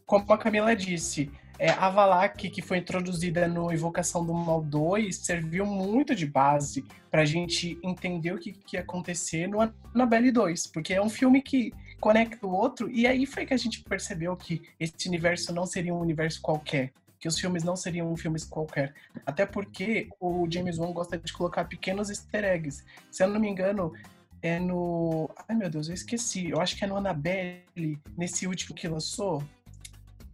[0.06, 1.32] como a Camila disse,
[1.64, 6.84] é, a Valak, que foi introduzida no Invocação do Mal 2, serviu muito de base
[7.10, 9.62] para a gente entender o que, que ia acontecer no
[9.96, 11.72] Annabelle 2, porque é um filme que
[12.02, 15.94] conecta o outro, e aí foi que a gente percebeu que esse universo não seria
[15.94, 18.94] um universo qualquer, que os filmes não seriam filmes qualquer.
[19.26, 22.84] Até porque o James Wan gosta de colocar pequenos easter eggs.
[23.10, 23.94] Se eu não me engano,
[24.42, 25.30] é no.
[25.48, 26.50] Ai meu Deus, eu esqueci.
[26.50, 29.42] Eu acho que é no Annabelle, nesse último que lançou.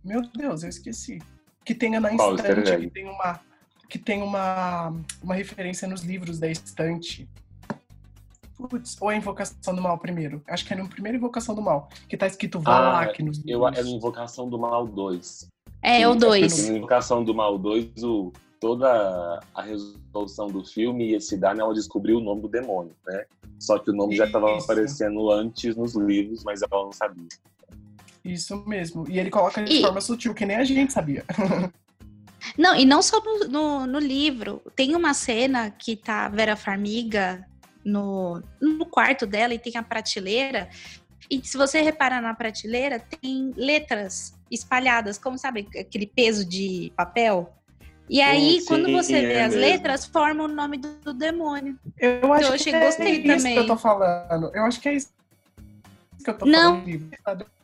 [0.03, 1.19] Meu Deus, eu esqueci.
[1.65, 3.39] Que tenha na estante, que tem uma
[3.89, 7.27] que tem uma, uma referência nos livros da estante.
[8.55, 10.43] Putz, ou é Invocação do Mal primeiro?
[10.47, 13.51] Acho que é no primeiro Invocação do Mal, que tá escrito Valak ah, nos livros.
[13.51, 15.47] Eu, é no Invocação do Mal 2.
[15.81, 16.69] É, é o 2.
[16.69, 21.63] No Invocação do Mal 2, o, toda a resolução do filme ia se dar né,
[21.63, 23.25] ao descobrir o nome do demônio, né?
[23.57, 24.19] Só que o nome Isso.
[24.19, 27.27] já estava aparecendo antes nos livros, mas ela não sabia.
[28.33, 29.05] Isso mesmo.
[29.09, 29.81] E ele coloca de e...
[29.81, 31.25] forma sutil, que nem a gente sabia.
[32.57, 34.61] Não, e não só no, no, no, livro.
[34.75, 37.45] Tem uma cena que tá a Vera Farmiga
[37.83, 40.69] no, no quarto dela e tem a prateleira.
[41.29, 47.53] E se você reparar na prateleira, tem letras espalhadas, como sabe aquele peso de papel?
[48.09, 49.59] E aí, sim, quando você é vê as mesmo.
[49.59, 51.77] letras, forma o nome do, do demônio.
[51.99, 53.53] Eu acho eu achei, que é gostei isso também.
[53.53, 54.51] que eu tô falando.
[54.55, 55.11] Eu acho que é isso
[56.23, 56.81] que eu tô não.
[56.81, 57.58] falando não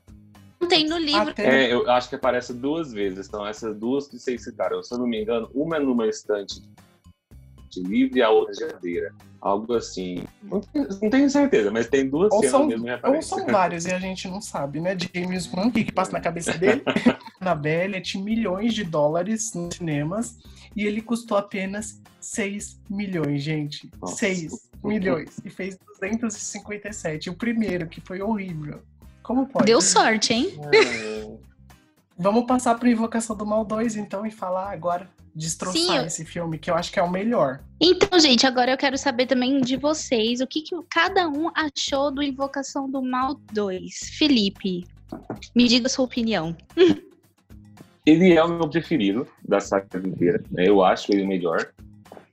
[0.67, 1.33] tem no livro.
[1.37, 3.27] É, eu acho que aparece duas vezes.
[3.27, 4.81] São essas duas que vocês citaram.
[4.83, 6.61] Se eu não me engano, uma é numa estante
[7.69, 9.13] de livro e a outra de geladeira.
[9.41, 10.23] Algo assim.
[10.41, 13.93] Não, não, tenho certeza, mas tem duas ou cenas são, mesmo Ou são várias e
[13.93, 14.97] a gente não sabe, né?
[15.13, 16.81] James Wan, o que, que passa na cabeça dele?
[17.39, 20.37] Annabelle tinha milhões de dólares nos cinemas
[20.75, 23.89] e ele custou apenas 6 milhões, gente.
[24.01, 24.15] Nossa.
[24.15, 24.51] 6
[24.83, 25.39] milhões.
[25.43, 27.29] E fez 257.
[27.29, 28.81] O primeiro, que foi horrível.
[29.25, 29.65] Como pode?
[29.65, 30.53] Deu sorte, hein?
[30.71, 31.35] É.
[32.15, 36.59] Vamos passar para Invocação do Mal 2, então, e falar agora destroçar Sim, esse filme,
[36.59, 37.59] que eu acho que é o melhor.
[37.81, 42.11] Então, gente, agora eu quero saber também de vocês o que, que cada um achou
[42.11, 44.11] do Invocação do Mal 2.
[44.17, 44.85] Felipe,
[45.55, 46.55] me diga a sua opinião.
[48.05, 50.69] Ele é o meu preferido da saga inteira, né?
[50.69, 51.73] eu acho ele melhor.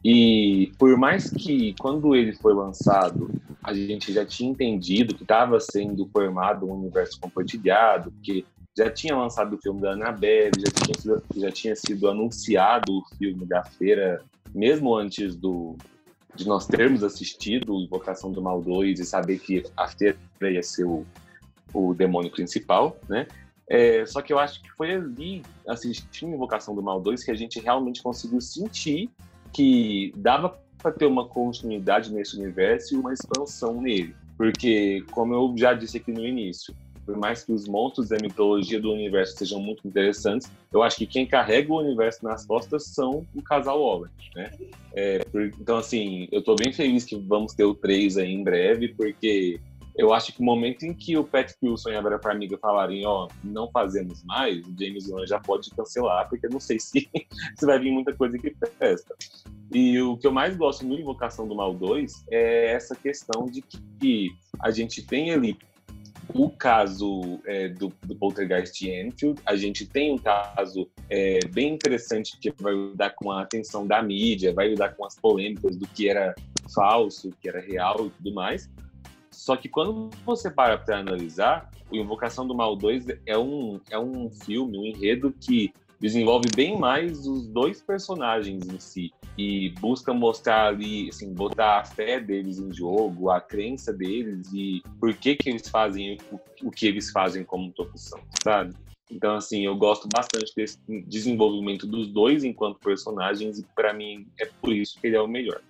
[0.04, 3.30] E por mais que quando ele foi lançado,
[3.62, 8.44] a gente já tinha entendido que estava sendo formado um universo compartilhado, que
[8.76, 13.04] já tinha lançado o filme da Annabelle, já tinha, sido, já tinha sido anunciado o
[13.16, 15.76] filme da feira, mesmo antes do,
[16.34, 20.84] de nós termos assistido Invocação do Mal 2 e saber que a feira ia ser
[20.84, 21.06] o,
[21.72, 23.26] o demônio principal, né?
[23.68, 27.34] É, só que eu acho que foi ali, assistindo Invocação do Mal 2, que a
[27.34, 29.08] gente realmente conseguiu sentir
[29.52, 34.14] que dava para ter uma continuidade nesse universo e uma expansão nele.
[34.36, 38.80] Porque, como eu já disse aqui no início, por mais que os monstros da mitologia
[38.80, 43.26] do universo sejam muito interessantes, eu acho que quem carrega o universo nas costas são
[43.34, 44.50] o casal Holland, né?
[44.92, 48.42] É, por, então, assim, eu estou bem feliz que vamos ter o 3 aí em
[48.42, 49.60] breve, porque
[49.96, 53.06] eu acho que o momento em que o Patrick Wilson e a Vera Farmiga falarem,
[53.06, 57.08] ó, não fazemos mais, o James Wan já pode cancelar, porque não sei se,
[57.56, 59.14] se vai vir muita coisa que presta.
[59.74, 63.62] E o que eu mais gosto no Invocação do Mal 2 é essa questão de
[63.62, 65.56] que a gente tem ali
[66.34, 72.38] o caso é, do, do Poltergeist Enfield, a gente tem um caso é, bem interessante
[72.38, 76.08] que vai lidar com a atenção da mídia, vai lidar com as polêmicas do que
[76.08, 76.34] era
[76.74, 78.70] falso, que era real e tudo mais.
[79.32, 83.98] Só que quando você para para analisar, o Invocação do Mal 2 é um, é
[83.98, 90.12] um filme, um enredo que desenvolve bem mais os dois personagens em si e busca
[90.12, 95.36] mostrar ali, assim, botar a fé deles em jogo, a crença deles e por que
[95.36, 98.74] que eles fazem o, o que eles fazem como profissão, sabe?
[99.10, 104.46] Então, assim, eu gosto bastante desse desenvolvimento dos dois enquanto personagens e para mim é
[104.60, 105.60] por isso que ele é o melhor.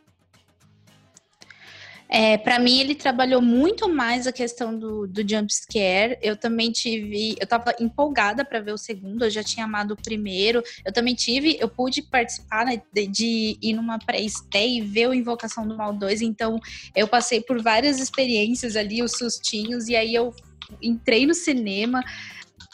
[2.14, 6.18] É, para mim, ele trabalhou muito mais a questão do, do jump scare.
[6.20, 7.34] Eu também tive.
[7.40, 10.62] Eu tava empolgada para ver o segundo, eu já tinha amado o primeiro.
[10.84, 11.56] Eu também tive.
[11.58, 15.94] Eu pude participar né, de, de, ir numa pré-stay e ver o Invocação do Mal
[15.94, 16.20] 2.
[16.20, 16.60] Então,
[16.94, 20.34] eu passei por várias experiências ali, os sustinhos, e aí eu
[20.82, 22.04] entrei no cinema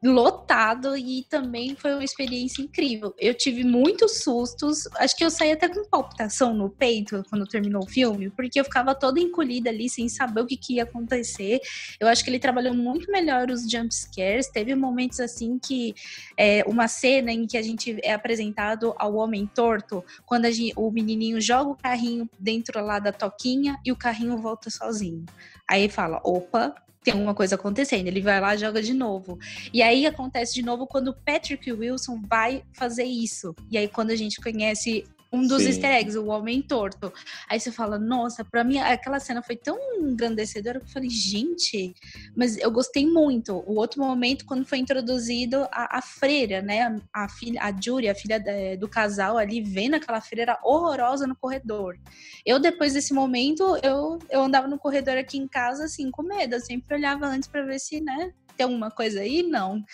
[0.02, 3.14] lotado e também foi uma experiência incrível.
[3.18, 7.82] Eu tive muitos sustos, acho que eu saí até com palpitação no peito quando terminou
[7.82, 11.60] o filme, porque eu ficava toda encolhida ali sem saber o que, que ia acontecer.
[11.98, 14.48] Eu acho que ele trabalhou muito melhor os jump scares.
[14.48, 15.94] Teve momentos assim que
[16.36, 20.90] é, uma cena em que a gente é apresentado ao homem torto, quando gente, o
[20.90, 25.24] menininho joga o carrinho dentro lá da toquinha e o carrinho volta sozinho.
[25.68, 26.74] Aí fala, opa,
[27.08, 28.06] tem alguma coisa acontecendo.
[28.06, 29.38] Ele vai lá joga de novo.
[29.72, 33.54] E aí acontece de novo quando o Patrick Wilson vai fazer isso.
[33.70, 35.68] E aí quando a gente conhece um dos Sim.
[35.68, 37.12] easter eggs, o homem torto.
[37.48, 41.94] Aí você fala, nossa, pra mim aquela cena foi tão engrandecedora que eu falei, gente,
[42.34, 43.52] mas eu gostei muito.
[43.66, 47.00] O outro momento, quando foi introduzido a, a freira, né?
[47.12, 51.36] A filha, a Jury, a filha de, do casal ali, vendo aquela freira horrorosa no
[51.36, 51.98] corredor.
[52.44, 56.54] Eu, depois desse momento, eu, eu andava no corredor aqui em casa, assim, com medo.
[56.54, 59.42] Eu sempre olhava antes para ver se, né, tem alguma coisa aí?
[59.42, 59.84] Não.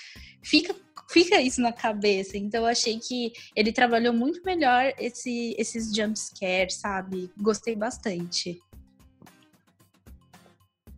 [0.42, 0.74] Fica
[1.14, 2.36] fica isso na cabeça.
[2.36, 7.30] Então eu achei que ele trabalhou muito melhor esse, esses jump scares, sabe?
[7.40, 8.60] Gostei bastante.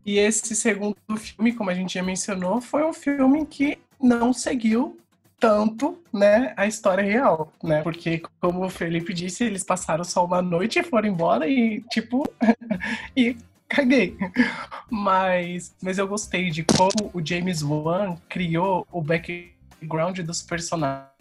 [0.05, 4.99] E esse segundo filme, como a gente já mencionou, foi um filme que não seguiu
[5.39, 7.83] tanto, né, a história real, né?
[7.83, 12.25] Porque como o Felipe disse, eles passaram só uma noite e foram embora e tipo
[13.15, 13.37] e
[13.69, 14.17] caguei.
[14.91, 21.16] Mas mas eu gostei de como o James Wan criou o back background dos personagens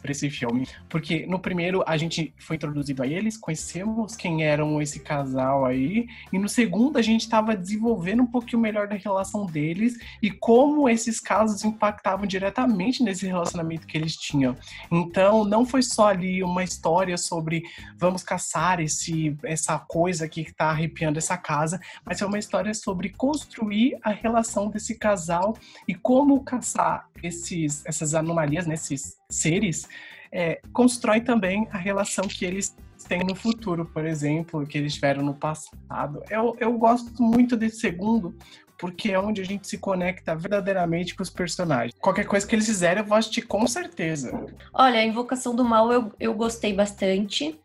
[0.00, 0.68] para esse filme.
[0.88, 6.06] Porque no primeiro a gente foi introduzido a eles, conhecemos quem eram esse casal aí,
[6.32, 10.88] e no segundo a gente estava desenvolvendo um pouquinho melhor da relação deles e como
[10.88, 14.56] esses casos impactavam diretamente nesse relacionamento que eles tinham.
[14.90, 17.62] Então não foi só ali uma história sobre
[17.96, 22.74] vamos caçar esse essa coisa aqui que está arrepiando essa casa, mas é uma história
[22.74, 25.56] sobre construir a relação desse casal
[25.88, 29.88] e como caçar esses, essas anomalias, né, esses seres,
[30.32, 32.74] é, constrói também a relação que eles
[33.08, 36.22] têm no futuro, por exemplo, que eles tiveram no passado.
[36.30, 38.34] Eu, eu gosto muito desse segundo,
[38.78, 41.94] porque é onde a gente se conecta verdadeiramente com os personagens.
[42.00, 44.32] Qualquer coisa que eles fizerem, eu vou assistir com certeza.
[44.72, 47.58] Olha, a Invocação do Mal eu, eu gostei bastante.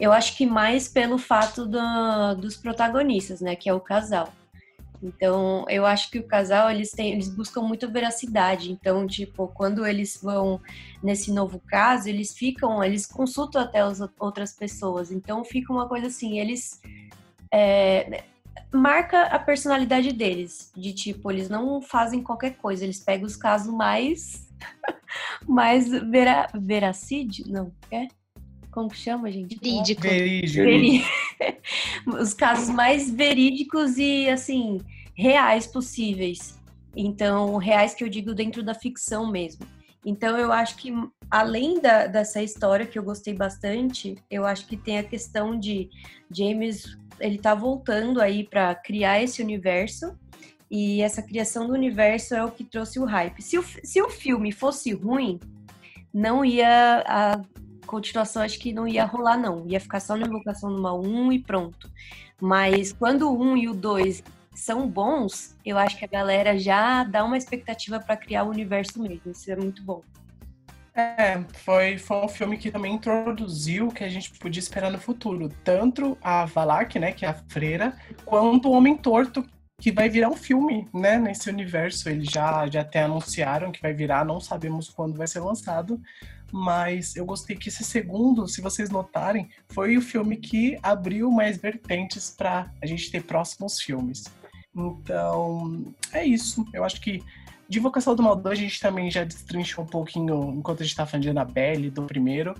[0.00, 3.54] Eu acho que mais pelo fato do, dos protagonistas, né?
[3.54, 4.32] Que é o casal.
[5.02, 8.70] Então, eu acho que o casal, eles têm, eles buscam muito veracidade.
[8.70, 10.60] Então, tipo, quando eles vão
[11.02, 15.10] nesse novo caso, eles ficam, eles consultam até as outras pessoas.
[15.10, 16.80] Então, fica uma coisa assim, eles
[17.52, 18.24] é,
[18.72, 23.72] marca a personalidade deles, de tipo, eles não fazem qualquer coisa, eles pegam os casos
[23.72, 24.46] mais
[25.46, 28.08] mais vera, veracídio, não, é?
[28.76, 29.58] Como que chama, gente?
[29.58, 30.02] Verídico.
[30.02, 31.08] Verídico.
[32.20, 34.82] Os casos mais verídicos e, assim,
[35.14, 36.60] reais possíveis.
[36.94, 39.66] Então, reais que eu digo dentro da ficção mesmo.
[40.04, 40.92] Então, eu acho que,
[41.30, 45.88] além da, dessa história que eu gostei bastante, eu acho que tem a questão de
[46.30, 50.14] James, ele tá voltando aí para criar esse universo.
[50.70, 53.40] E essa criação do universo é o que trouxe o hype.
[53.40, 55.40] Se o, se o filme fosse ruim,
[56.12, 57.02] não ia.
[57.06, 57.40] A
[57.86, 59.66] continuação acho que não ia rolar, não.
[59.66, 61.90] Ia ficar só na Invocação do Mal 1 e pronto.
[62.40, 64.22] Mas quando o 1 e o 2
[64.54, 69.00] são bons, eu acho que a galera já dá uma expectativa para criar o universo
[69.00, 69.30] mesmo.
[69.30, 70.02] Isso é muito bom.
[70.94, 74.98] É, foi, foi um filme que também introduziu o que a gente podia esperar no
[74.98, 75.50] futuro.
[75.62, 79.44] Tanto a Valak, né, que é a freira, quanto o Homem Torto,
[79.78, 82.08] que vai virar um filme, né, nesse universo.
[82.08, 86.00] Eles já, já até anunciaram que vai virar, não sabemos quando vai ser lançado.
[86.56, 91.58] Mas eu gostei que esse segundo, se vocês notarem, foi o filme que abriu mais
[91.58, 94.24] vertentes para a gente ter próximos filmes.
[94.74, 95.84] Então,
[96.14, 96.64] é isso.
[96.72, 97.22] Eu acho que
[97.68, 100.96] de Vocação do Mal 2 a gente também já destrinchou um pouquinho enquanto a gente
[100.96, 102.54] tá falando de Annabelle, do primeiro.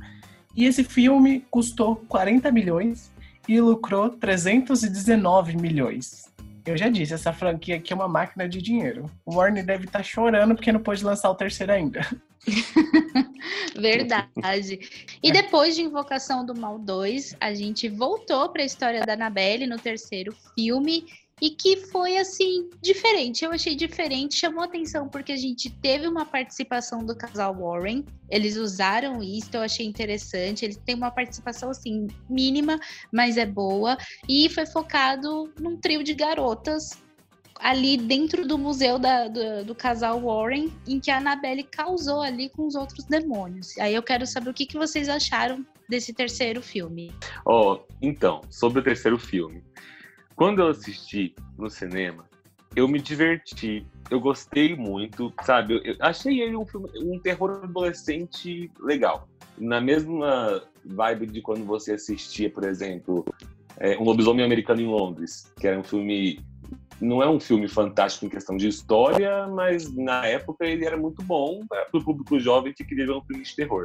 [0.54, 3.10] E esse filme custou 40 milhões
[3.48, 6.26] e lucrou 319 milhões.
[6.66, 9.10] Eu já disse, essa franquia aqui é uma máquina de dinheiro.
[9.24, 12.00] O Warner deve estar tá chorando porque não pôde lançar o terceiro ainda.
[13.78, 14.80] Verdade.
[15.22, 19.66] E depois de Invocação do Mal 2, a gente voltou para a história da Annabelle
[19.66, 21.06] no terceiro filme
[21.40, 23.44] e que foi assim diferente.
[23.44, 28.04] Eu achei diferente, chamou atenção porque a gente teve uma participação do casal Warren.
[28.30, 30.64] Eles usaram isso, eu achei interessante.
[30.64, 32.78] Eles têm uma participação assim mínima,
[33.12, 36.90] mas é boa e foi focado num trio de garotas
[37.60, 42.48] ali dentro do museu da, do, do, casal Warren, em que a Annabelle causou ali
[42.48, 43.76] com os outros demônios.
[43.78, 47.12] Aí eu quero saber o que, que vocês acharam desse terceiro filme.
[47.44, 49.62] Ó, oh, então, sobre o terceiro filme.
[50.34, 52.24] Quando eu assisti no cinema,
[52.74, 55.80] eu me diverti, eu gostei muito, sabe?
[55.82, 59.28] Eu, achei ele um, filme, um terror adolescente legal.
[59.56, 63.24] Na mesma vibe de quando você assistia, por exemplo,
[63.78, 66.40] é, Um Lobisomem Americano em Londres, que era um filme.
[67.00, 71.22] Não é um filme fantástico em questão de história, mas na época ele era muito
[71.22, 73.84] bom para o público jovem que queria ver um filme de terror.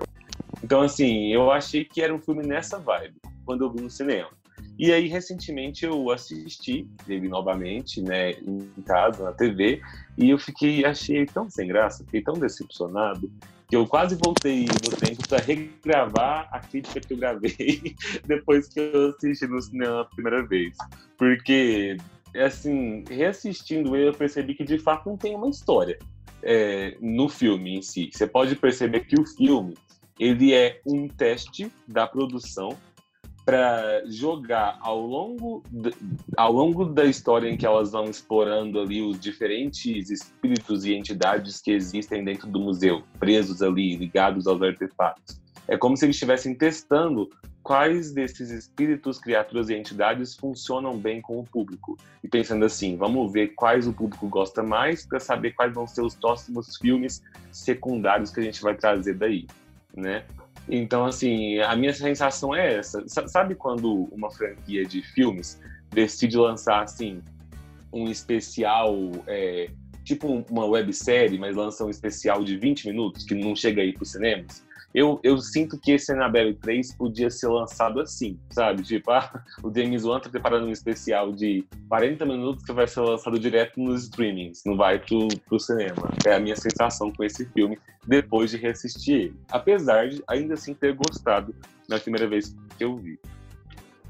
[0.63, 4.29] Então, assim, eu achei que era um filme nessa vibe, quando eu vi no cinema.
[4.77, 9.81] E aí, recentemente, eu assisti ele novamente, né, em casa, na TV,
[10.17, 13.31] e eu fiquei, achei tão sem graça, fiquei tão decepcionado,
[13.69, 17.95] que eu quase voltei no tempo para regravar a crítica que eu gravei
[18.25, 20.75] depois que eu assisti no cinema a primeira vez.
[21.17, 21.95] Porque,
[22.35, 25.97] assim, reassistindo ele, eu percebi que de fato não tem uma história
[26.43, 28.09] é, no filme em si.
[28.11, 29.75] Você pode perceber que o filme
[30.19, 32.77] ele é um teste da produção
[33.43, 35.63] para jogar ao longo,
[36.37, 41.59] ao longo da história em que elas vão explorando ali os diferentes espíritos e entidades
[41.59, 45.41] que existem dentro do museu, presos ali, ligados aos artefatos.
[45.67, 47.29] É como se eles estivessem testando
[47.63, 51.97] quais desses espíritos, criaturas e entidades funcionam bem com o público.
[52.23, 56.01] E pensando assim, vamos ver quais o público gosta mais para saber quais vão ser
[56.01, 59.47] os próximos filmes secundários que a gente vai trazer daí,
[59.95, 60.23] né?
[60.69, 63.03] Então, assim, a minha sensação é essa.
[63.07, 65.59] Sabe quando uma franquia de filmes
[65.89, 67.21] decide lançar, assim,
[67.91, 68.95] um especial,
[69.27, 69.69] é,
[70.03, 74.03] tipo uma websérie, mas lança um especial de 20 minutos, que não chega aí para
[74.03, 74.63] os cinemas?
[74.93, 78.83] Eu, eu sinto que esse Annabelle 3 podia ser lançado assim, sabe?
[78.83, 83.01] Tipo, ah, o James Wan tá preparando um especial de 40 minutos que vai ser
[83.01, 86.11] lançado direto nos streamings, não vai pro, pro cinema.
[86.25, 87.77] É a minha sensação com esse filme
[88.07, 89.39] depois de reassistir ele.
[89.49, 91.55] Apesar de ainda assim ter gostado
[91.87, 93.19] na primeira vez que eu vi.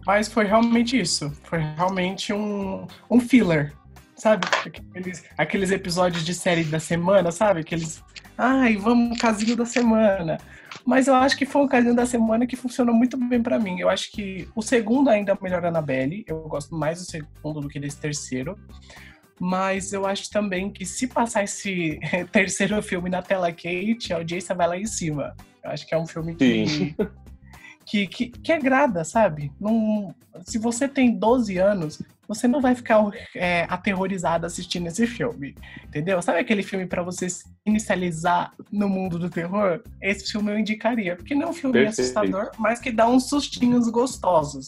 [0.05, 1.31] Mas foi realmente isso.
[1.43, 3.73] Foi realmente um, um filler,
[4.15, 4.47] sabe?
[4.65, 7.61] Aqueles, aqueles episódios de série da semana, sabe?
[7.61, 8.03] Aqueles.
[8.43, 10.39] Ai, vamos casinho da semana.
[10.83, 13.79] Mas eu acho que foi um casinho da semana que funcionou muito bem para mim.
[13.79, 16.25] Eu acho que o segundo ainda é o melhor Annabelle.
[16.27, 18.57] Eu gosto mais do segundo do que desse terceiro.
[19.39, 21.99] Mas eu acho também que se passar esse
[22.33, 25.35] terceiro filme na tela Kate, a audiência vai lá em cima.
[25.63, 26.95] Eu acho que é um filme que,
[27.85, 29.51] que, que, que agrada, sabe?
[29.59, 30.15] Num,
[30.47, 32.01] se você tem 12 anos,
[32.33, 33.03] você não vai ficar
[33.35, 35.53] é, aterrorizado assistindo esse filme,
[35.83, 36.21] entendeu?
[36.21, 39.81] Sabe aquele filme para você se inicializar no mundo do terror?
[40.01, 41.99] Esse filme eu indicaria, porque não é um filme Perfeito.
[41.99, 44.67] assustador, mas que dá uns sustinhos gostosos.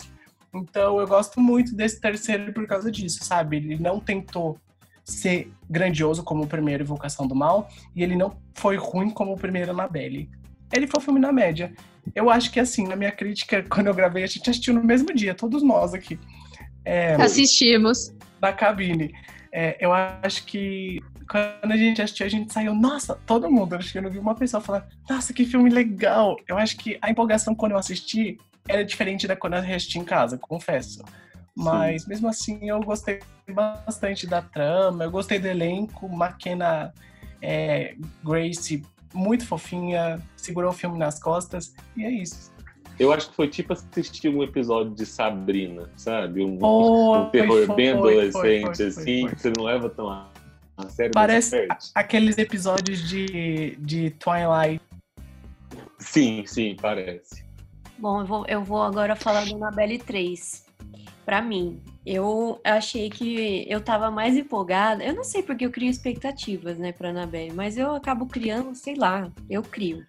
[0.54, 3.58] Então eu gosto muito desse terceiro por causa disso, sabe?
[3.58, 4.58] Ele não tentou
[5.06, 9.38] ser grandioso como o primeiro Invocação do Mal e ele não foi ruim como o
[9.38, 10.30] primeiro Annabelle.
[10.72, 11.74] Ele foi um filme na média.
[12.14, 15.14] Eu acho que assim, na minha crítica, quando eu gravei, a gente assistiu no mesmo
[15.14, 16.20] dia, todos nós aqui.
[16.86, 18.14] É, Assistimos.
[18.42, 19.14] Na cabine.
[19.52, 23.76] É, eu acho que quando a gente assistiu, a gente saiu, nossa, todo mundo.
[23.76, 26.38] Acho que eu não vi uma pessoa falar, nossa, que filme legal.
[26.48, 30.04] Eu acho que a empolgação quando eu assisti era diferente da quando eu assisti em
[30.04, 31.04] casa, confesso.
[31.56, 32.10] Mas Sim.
[32.10, 33.20] mesmo assim eu gostei
[33.52, 36.94] bastante da trama, eu gostei do elenco, McKenna
[37.42, 42.53] é, Grace muito fofinha, segurou o filme nas costas, e é isso.
[43.00, 46.44] Eu acho que foi tipo assistir um episódio de Sabrina, sabe?
[46.44, 50.10] Um, oh, um terror foi, bem adolescente, foi, foi, assim, que você não leva tão
[50.10, 50.30] a,
[50.78, 51.12] a sério.
[51.14, 54.82] Parece aqueles episódios de, de Twilight.
[55.98, 57.44] Sim, sim, parece.
[57.98, 60.64] Bom, eu vou, eu vou agora falar do Annabelle 3.
[61.26, 65.04] Pra mim, eu achei que eu tava mais empolgada.
[65.04, 68.96] Eu não sei porque eu crio expectativas, né, pra Annabelle, mas eu acabo criando, sei
[68.96, 70.06] lá, eu crio.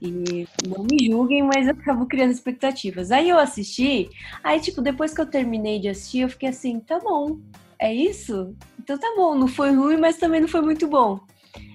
[0.00, 3.10] E não me julguem, mas eu acabo criando expectativas.
[3.10, 4.10] Aí eu assisti,
[4.44, 7.38] aí, tipo, depois que eu terminei de assistir, eu fiquei assim, tá bom,
[7.78, 8.54] é isso?
[8.78, 11.20] Então tá bom, não foi ruim, mas também não foi muito bom.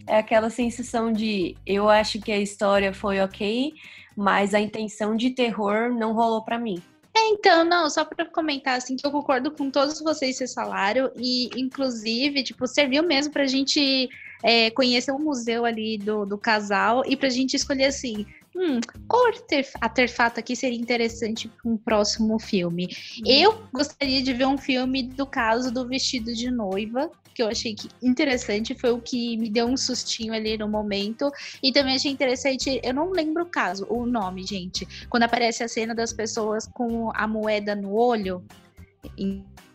[0.08, 3.74] É aquela sensação de eu acho que a história foi ok,
[4.16, 6.82] mas a intenção de terror não rolou para mim.
[7.14, 11.12] É, então, não, só para comentar, assim, que eu concordo com todos vocês que falaram,
[11.16, 14.10] e inclusive, tipo, serviu mesmo pra gente
[14.44, 18.26] é, conhecer o museu ali do, do casal e pra gente escolher assim.
[18.54, 19.32] Hum, qual
[19.80, 22.90] artefato aqui seria interessante para um próximo filme?
[23.20, 23.24] Hum.
[23.26, 27.74] Eu gostaria de ver um filme do caso do vestido de noiva, que eu achei
[27.74, 31.32] que interessante, foi o que me deu um sustinho ali no momento.
[31.64, 34.86] E também achei interessante, eu não lembro o caso, o nome, gente.
[35.10, 38.44] Quando aparece a cena das pessoas com a moeda no olho,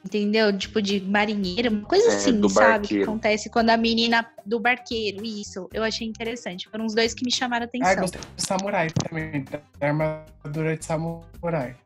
[0.07, 0.57] entendeu?
[0.57, 2.89] Tipo de marinheiro, uma coisa é, assim, sabe?
[2.89, 5.69] Que acontece quando a menina do barqueiro, isso.
[5.73, 6.69] Eu achei interessante.
[6.69, 7.91] Foram os dois que me chamaram a atenção.
[7.91, 11.77] Ah, gostei do samurai também, da armadura de samurai.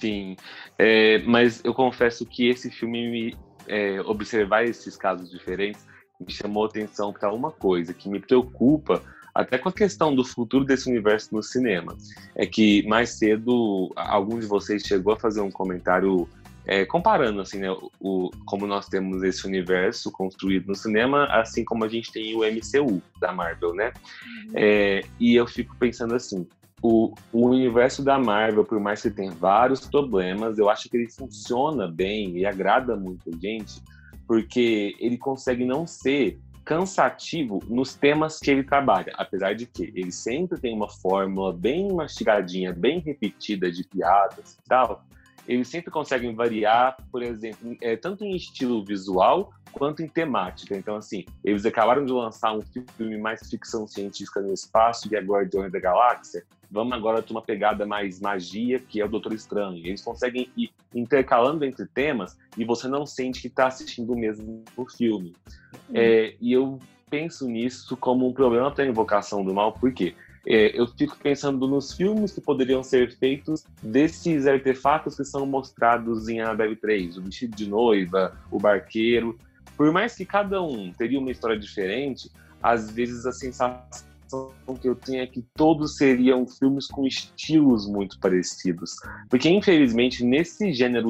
[0.00, 0.36] Sim,
[0.78, 5.86] é, mas eu confesso que esse filme me é, observar esses casos diferentes
[6.20, 9.02] me chamou atenção para uma coisa que me preocupa
[9.34, 11.94] até com a questão do futuro desse universo no cinema.
[12.34, 16.26] É que mais cedo algum de vocês chegou a fazer um comentário
[16.66, 21.84] é, comparando assim, né, o, como nós temos esse universo construído no cinema, assim como
[21.84, 23.92] a gente tem o MCU da Marvel, né?
[24.26, 24.52] Uhum.
[24.54, 26.46] É, e eu fico pensando assim,
[26.82, 31.10] o, o, universo da Marvel, por mais que tenha vários problemas, eu acho que ele
[31.10, 33.80] funciona bem e agrada muito a gente,
[34.26, 40.10] porque ele consegue não ser cansativo nos temas que ele trabalha, apesar de que ele
[40.10, 45.04] sempre tem uma fórmula bem mastigadinha, bem repetida de piadas e tal,
[45.48, 50.76] eles sempre conseguem variar, por exemplo, é, tanto em estilo visual quanto em temática.
[50.76, 52.62] Então, assim, eles acabaram de lançar um
[52.96, 56.44] filme mais ficção científica no espaço, que é Guardiões da Galáxia.
[56.70, 59.78] Vamos agora ter uma pegada mais magia, que é o Doutor Estranho.
[59.86, 64.64] Eles conseguem ir intercalando entre temas e você não sente que está assistindo o mesmo
[64.96, 65.34] filme.
[65.90, 65.94] Hum.
[65.94, 66.78] É, e eu
[67.08, 70.14] penso nisso como um problema para a Invocação do Mal, por quê?
[70.48, 76.28] É, eu fico pensando nos filmes que poderiam ser feitos desses artefatos que são mostrados
[76.28, 79.36] em Annabelle 3, o vestido de noiva, o barqueiro.
[79.76, 82.30] Por mais que cada um teria uma história diferente,
[82.62, 83.82] às vezes a sensação
[84.80, 88.94] que eu tenho é que todos seriam filmes com estilos muito parecidos.
[89.28, 91.08] Porque, infelizmente, nesse gênero,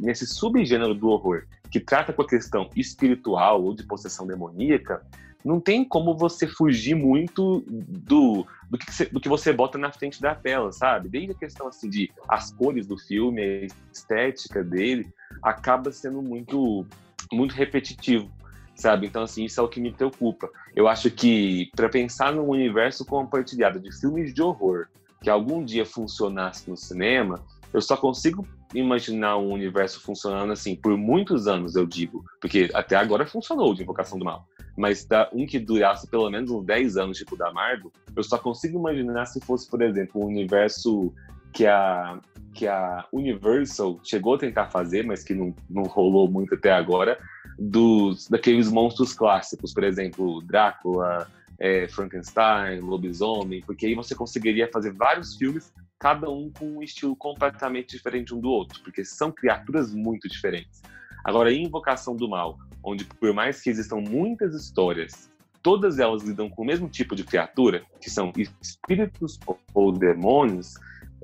[0.00, 5.04] nesse subgênero do horror, que trata com a questão espiritual ou de possessão demoníaca,
[5.44, 9.92] não tem como você fugir muito do, do, que, você, do que você bota na
[9.92, 11.08] frente da tela, sabe?
[11.08, 15.08] Desde a questão assim de as cores do filme, a estética dele,
[15.42, 16.84] acaba sendo muito,
[17.32, 18.30] muito repetitivo,
[18.74, 19.06] sabe?
[19.06, 20.50] Então, assim, isso é o que me preocupa.
[20.74, 24.88] Eu acho que para pensar num universo compartilhado de filmes de horror
[25.20, 30.96] que algum dia funcionasse no cinema, eu só consigo imaginar um universo funcionando assim por
[30.96, 34.46] muitos anos, eu digo, porque até agora funcionou de Invocação do Mal,
[34.78, 38.38] mas da, um que durasse pelo menos uns 10 anos, tipo da Marvel, eu só
[38.38, 41.12] consigo imaginar se fosse, por exemplo, um universo
[41.52, 42.20] que a,
[42.54, 47.18] que a Universal chegou a tentar fazer, mas que não, não rolou muito até agora,
[47.58, 51.26] dos daqueles monstros clássicos, por exemplo, Drácula,
[51.58, 57.16] é, Frankenstein, Lobisomem, porque aí você conseguiria fazer vários filmes cada um com um estilo
[57.16, 60.80] completamente diferente um do outro, porque são criaturas muito diferentes.
[61.24, 65.30] Agora, Invocação do Mal, onde por mais que existam muitas histórias,
[65.62, 69.38] todas elas lidam com o mesmo tipo de criatura, que são espíritos
[69.74, 70.74] ou demônios,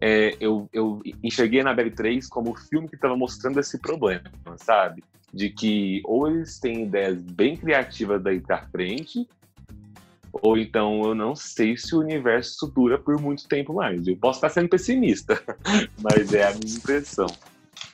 [0.01, 4.25] é, eu, eu enxerguei a Annabelle 3 como o filme que estava mostrando esse problema,
[4.57, 5.03] sabe?
[5.33, 9.27] De que ou eles têm ideias bem criativas daí pra frente,
[10.33, 14.07] ou então eu não sei se o universo dura por muito tempo mais.
[14.07, 15.41] Eu posso estar sendo pessimista,
[16.03, 17.27] mas é a minha impressão.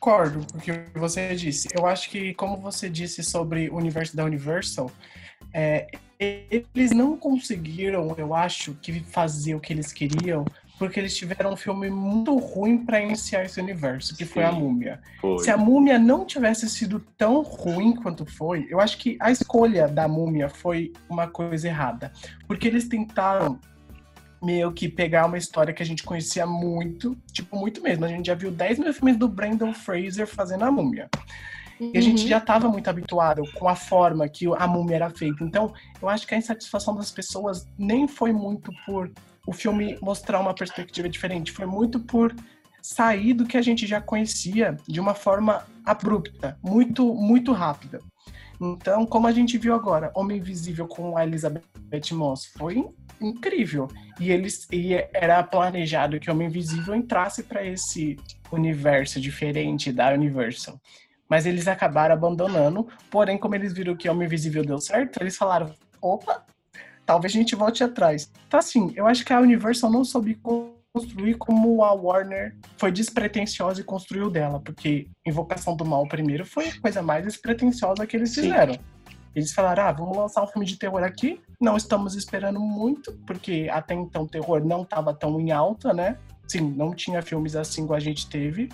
[0.00, 1.68] Concordo com o que você disse.
[1.76, 4.90] Eu acho que, como você disse sobre o universo da Universal,
[5.52, 5.86] é,
[6.18, 10.44] eles não conseguiram, eu acho, que fazer o que eles queriam
[10.80, 14.50] porque eles tiveram um filme muito ruim para iniciar esse universo, que Sim, foi a
[14.50, 14.98] Múmia.
[15.20, 15.38] Foi.
[15.40, 19.86] Se a Múmia não tivesse sido tão ruim quanto foi, eu acho que a escolha
[19.86, 22.10] da Múmia foi uma coisa errada,
[22.48, 23.60] porque eles tentaram
[24.42, 28.04] meio que pegar uma história que a gente conhecia muito, tipo, muito mesmo.
[28.04, 31.08] A gente já viu 10 mil filmes do Brandon Fraser fazendo a Múmia.
[31.80, 32.28] E a gente uhum.
[32.28, 35.42] já estava muito habituado com a forma que a múmia era feita.
[35.42, 39.10] Então, eu acho que a insatisfação das pessoas nem foi muito por
[39.46, 41.50] o filme mostrar uma perspectiva diferente.
[41.50, 42.34] Foi muito por
[42.82, 48.00] sair do que a gente já conhecia de uma forma abrupta, muito, muito rápida.
[48.60, 51.62] Então, como a gente viu agora, Homem Invisível com a Elizabeth
[52.12, 52.86] Moss foi
[53.18, 53.88] incrível.
[54.20, 58.18] E eles e era planejado que Homem Invisível entrasse para esse
[58.52, 60.78] universo diferente da Universal.
[61.26, 62.86] Mas eles acabaram abandonando.
[63.10, 66.44] Porém, como eles viram que Homem Invisível deu certo, eles falaram: opa,
[67.06, 68.30] talvez a gente volte atrás.
[68.46, 70.34] Então, assim, eu acho que a Universal não soube
[70.92, 76.68] construir como a Warner foi despretensiosa e construiu dela, porque Invocação do Mal primeiro foi
[76.68, 78.42] a coisa mais despretensiosa que eles Sim.
[78.42, 78.76] fizeram.
[79.34, 81.40] Eles falaram: ah, vamos lançar um filme de terror aqui.
[81.60, 86.18] Não estamos esperando muito, porque até então o terror não estava tão em alta, né?
[86.48, 88.68] Sim, não tinha filmes assim como a gente teve.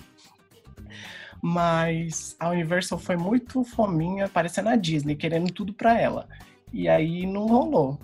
[1.41, 6.27] Mas a Universal foi muito fominha, parecendo a Disney, querendo tudo para ela.
[6.73, 7.99] E aí não rolou.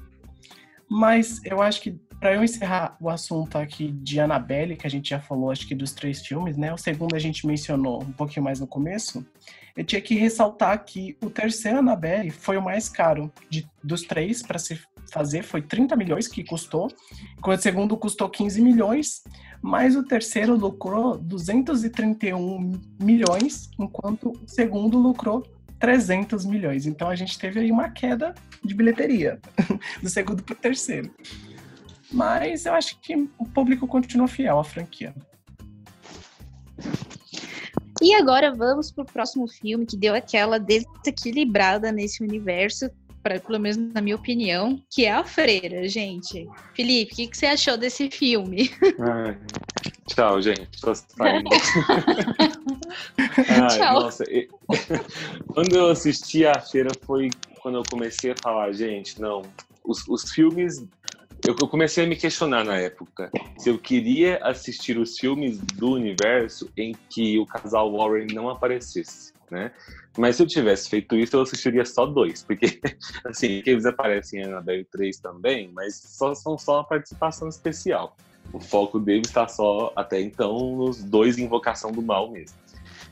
[0.87, 5.09] Mas eu acho que para eu encerrar o assunto aqui de Annabelle, que a gente
[5.09, 6.73] já falou, acho que dos três filmes, né?
[6.73, 9.25] O segundo a gente mencionou um pouquinho mais no começo.
[9.75, 14.41] Eu tinha que ressaltar que o terceiro Annabelle foi o mais caro de, dos três
[14.41, 14.79] para se
[15.11, 16.87] fazer, foi 30 milhões que custou,
[17.45, 19.21] o segundo custou 15 milhões,
[19.61, 22.71] mas o terceiro lucrou 231
[23.01, 25.45] milhões, enquanto o segundo lucrou
[25.77, 26.85] 300 milhões.
[26.85, 29.41] Então a gente teve aí uma queda de bilheteria
[30.01, 31.11] do segundo para o terceiro.
[32.13, 35.13] Mas eu acho que o público continua fiel à franquia.
[38.01, 42.89] E agora vamos para o próximo filme que deu aquela desequilibrada nesse universo,
[43.23, 46.47] pra, pelo menos na minha opinião, que é A Freira, gente.
[46.75, 48.69] Felipe, o que, que, você achou desse filme?
[48.99, 49.37] Ai,
[50.07, 50.81] tchau, gente.
[50.81, 51.49] Tô saindo.
[53.17, 54.01] Ai, tchau.
[54.01, 54.25] Nossa,
[55.47, 57.29] quando eu assisti a feira foi
[57.61, 59.41] quando eu comecei a falar, gente, não,
[59.85, 60.85] os, os filmes
[61.45, 66.69] eu, comecei a me questionar na época se eu queria assistir os filmes do universo
[66.77, 69.71] em que o casal Warren não aparecesse, né?
[70.17, 72.79] Mas se eu tivesse feito isso, eu assistiria só dois, porque,
[73.25, 78.15] assim, eles aparecem em Annabelle 3 também, mas só, são só uma participação especial.
[78.51, 82.57] O foco deles está só, até então, nos dois Invocação do Mal mesmo.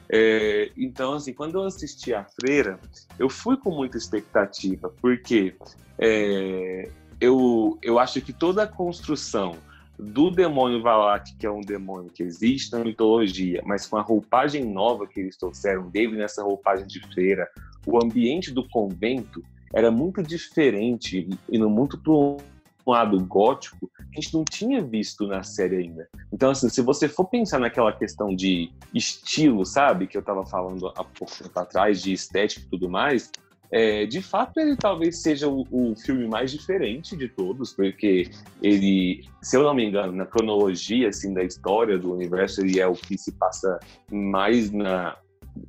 [0.09, 2.79] É, então, assim, quando eu assisti a Freira,
[3.17, 5.55] eu fui com muita expectativa, porque
[5.97, 6.89] é,
[7.21, 9.55] eu, eu acho que toda a construção
[9.97, 14.65] do demônio Valak, que é um demônio que existe na mitologia, mas com a roupagem
[14.65, 17.47] nova que eles trouxeram dele nessa roupagem de feira,
[17.85, 22.37] o ambiente do convento era muito diferente, indo muito para um
[22.85, 26.09] lado gótico, a gente não tinha visto na série ainda.
[26.33, 30.87] Então, assim, se você for pensar naquela questão de estilo, sabe, que eu estava falando
[30.87, 33.31] há pouco tempo atrás, de estética e tudo mais,
[33.71, 38.29] é, de fato, ele talvez seja o, o, filme mais diferente de todos, porque
[38.61, 42.87] ele, se eu não me engano, na cronologia assim, da história do universo, ele é
[42.87, 43.79] o que se passa
[44.11, 45.15] mais na.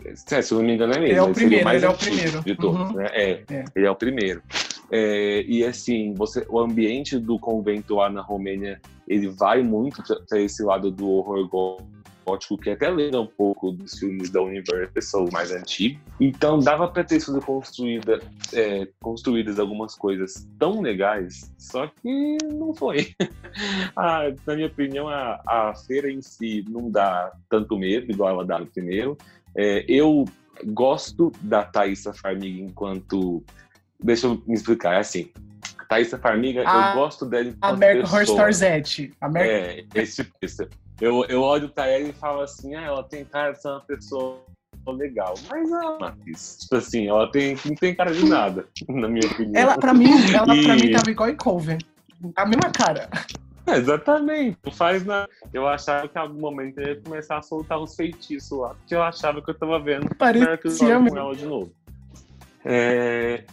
[0.04, 1.12] É, se eu não me engano, é mesmo.
[1.12, 2.42] Ele é o primeiro, ele é o primeiro.
[2.42, 2.96] De todos, uhum.
[2.96, 3.06] né?
[3.12, 4.42] É, é, ele é o primeiro.
[4.90, 10.40] É, e assim, você, o ambiente do convento lá na Romênia, ele vai muito para
[10.40, 11.48] esse lado do horror
[12.24, 16.00] gótico que até lembra um pouco dos filmes da Universal mais antigos.
[16.20, 18.20] Então dava para ter sido construída,
[18.52, 23.14] é, construídas algumas coisas tão legais, só que não foi.
[23.96, 28.44] ah, na minha opinião, a, a feira em si não dá tanto medo, igual ela
[28.44, 29.16] dá no primeiro.
[29.54, 30.24] É, eu
[30.66, 33.42] gosto da Thaisa Farmiga enquanto.
[34.00, 35.30] Deixa eu me explicar, é assim.
[35.88, 39.10] Thaisa Farmiga, a, eu gosto dela enquanto American Horror Story Z.
[39.20, 39.54] American...
[39.54, 40.81] É, esse tipo.
[41.00, 43.80] Eu, eu olho pra ela e falo assim, ah, ela tem cara de ser uma
[43.80, 44.40] pessoa
[44.88, 45.34] legal.
[45.50, 49.62] Mas a Matriz, tipo assim, ela tem, não tem cara de nada, na minha opinião.
[49.62, 50.64] Ela, pra mim, ela e...
[50.64, 51.78] pra mim tava igual em Coven.
[52.36, 53.08] A mesma cara.
[53.66, 54.58] É, exatamente.
[54.72, 55.28] Faz na...
[55.52, 58.94] Eu achava que em algum momento eu ia começar a soltar uns feitiços lá, porque
[58.94, 61.72] eu achava que eu tava vendo Parecia que eu com ela de novo.
[62.64, 63.44] É...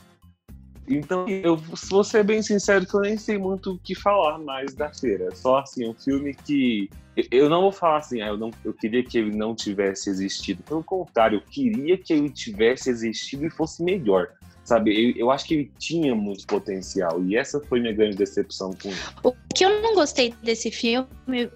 [0.89, 4.73] Então, eu vou ser bem sincero que eu nem sei muito o que falar mais
[4.73, 5.33] da feira.
[5.35, 6.89] Só assim, um filme que.
[7.29, 10.63] Eu não vou falar assim, ah, eu, não, eu queria que ele não tivesse existido.
[10.63, 14.29] Pelo contrário, eu queria que ele tivesse existido e fosse melhor.
[14.63, 17.23] Sabe, eu, eu acho que ele tinha muito potencial.
[17.23, 18.99] E essa foi minha grande decepção com ele.
[19.23, 21.49] O que eu não gostei desse filme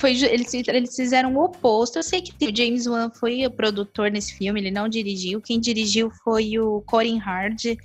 [0.00, 1.98] foi eles, eles fizeram o oposto.
[1.98, 5.40] Eu sei que o James Wan foi o produtor nesse filme, ele não dirigiu.
[5.40, 7.76] Quem dirigiu foi o Corin Hard.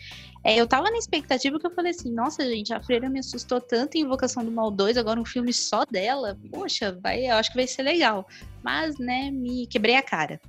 [0.46, 3.60] É, eu tava na expectativa que eu falei assim, nossa, gente, a Freira me assustou
[3.60, 6.38] tanto em Invocação do Mal 2, agora um filme só dela.
[6.52, 8.28] Poxa, vai, eu acho que vai ser legal.
[8.64, 10.40] Mas, né, me quebrei a cara.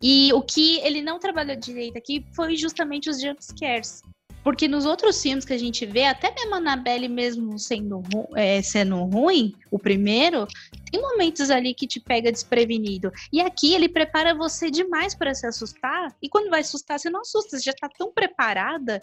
[0.00, 4.00] E o que ele não trabalhou direito aqui foi justamente os jumpscares.
[4.42, 8.02] Porque nos outros filmes que a gente vê, até mesmo a Annabelle mesmo sendo,
[8.34, 10.46] é, sendo ruim, o primeiro,
[10.90, 13.12] tem momentos ali que te pega desprevenido.
[13.32, 16.14] E aqui ele prepara você demais para se assustar.
[16.22, 19.00] E quando vai assustar, você não assusta, você já tá tão preparada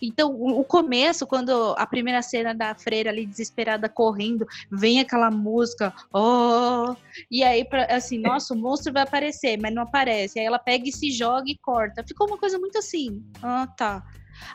[0.00, 5.92] então, o começo, quando a primeira cena da freira ali desesperada correndo, vem aquela música,
[6.12, 6.94] oh,
[7.30, 10.38] e aí, assim, nossa, o monstro vai aparecer, mas não aparece.
[10.38, 12.04] Aí ela pega e se joga e corta.
[12.06, 14.02] Ficou uma coisa muito assim, ah, tá.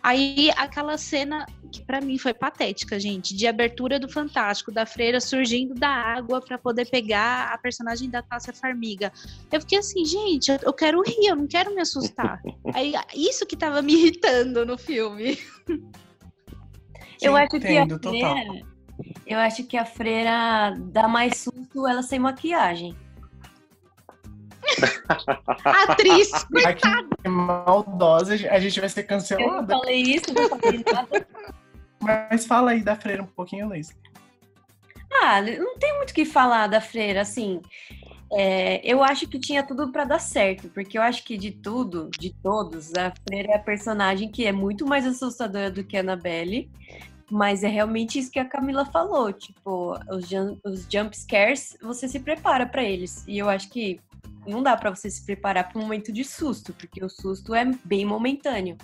[0.02, 5.20] Aí aquela cena que para mim foi patética, gente, de abertura do Fantástico, da freira
[5.20, 9.12] surgindo da água para poder pegar a personagem da Tássia Farmiga.
[9.52, 12.42] Eu fiquei assim, gente, eu quero rir, eu não quero me assustar.
[12.74, 15.38] Aí isso que tava me irritando no filme.
[17.22, 18.66] eu acho que a freira,
[19.26, 22.96] eu acho que a freira dá mais susto ela sem maquiagem.
[25.64, 27.08] Atriz, coitada.
[27.22, 29.52] Que maldosa, a gente vai ser cancelada.
[29.52, 31.28] Eu não falei isso, não falei nada.
[32.00, 33.96] Mas fala aí da freira um pouquinho, Luiz.
[35.22, 37.62] Ah, não tem muito o que falar da freira, assim.
[38.32, 42.10] É, eu acho que tinha tudo para dar certo, porque eu acho que de tudo,
[42.20, 46.02] de todos, a freira é a personagem que é muito mais assustadora do que a
[46.02, 46.70] Annabelle.
[47.32, 52.08] Mas é realmente isso que a Camila falou, tipo, os, jump, os jump scares, você
[52.08, 53.26] se prepara para eles.
[53.28, 54.00] E eu acho que
[54.48, 57.66] não dá para você se preparar para um momento de susto, porque o susto é
[57.84, 58.78] bem momentâneo.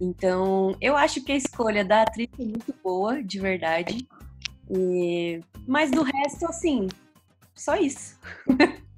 [0.00, 4.06] Então, eu acho que a escolha da atriz é muito boa, de verdade.
[4.70, 5.40] E...
[5.66, 6.88] Mas do resto, assim,
[7.54, 8.18] só isso.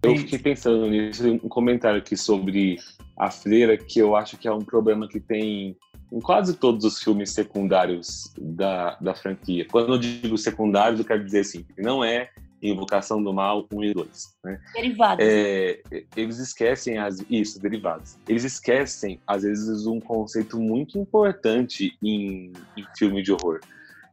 [0.03, 2.79] Eu fiquei pensando nisso, um comentário aqui sobre
[3.19, 5.77] a freira, que eu acho que é um problema que tem
[6.13, 9.67] em quase todos os filmes secundários da, da franquia.
[9.71, 12.31] Quando eu digo secundários, eu quero dizer assim, não é
[12.71, 14.37] Invocação do Mal 1 e 2.
[14.45, 14.61] Né?
[14.75, 15.25] Derivados.
[15.27, 15.81] É,
[16.17, 18.17] eles esquecem, as, isso, derivados.
[18.29, 23.61] Eles esquecem, às vezes, um conceito muito importante em, em filme de horror.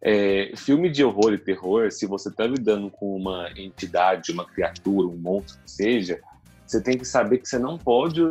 [0.01, 5.07] É, filme de horror e terror, se você está lidando com uma entidade, uma criatura,
[5.07, 6.19] um monstro que seja,
[6.65, 8.21] você tem que saber que você não pode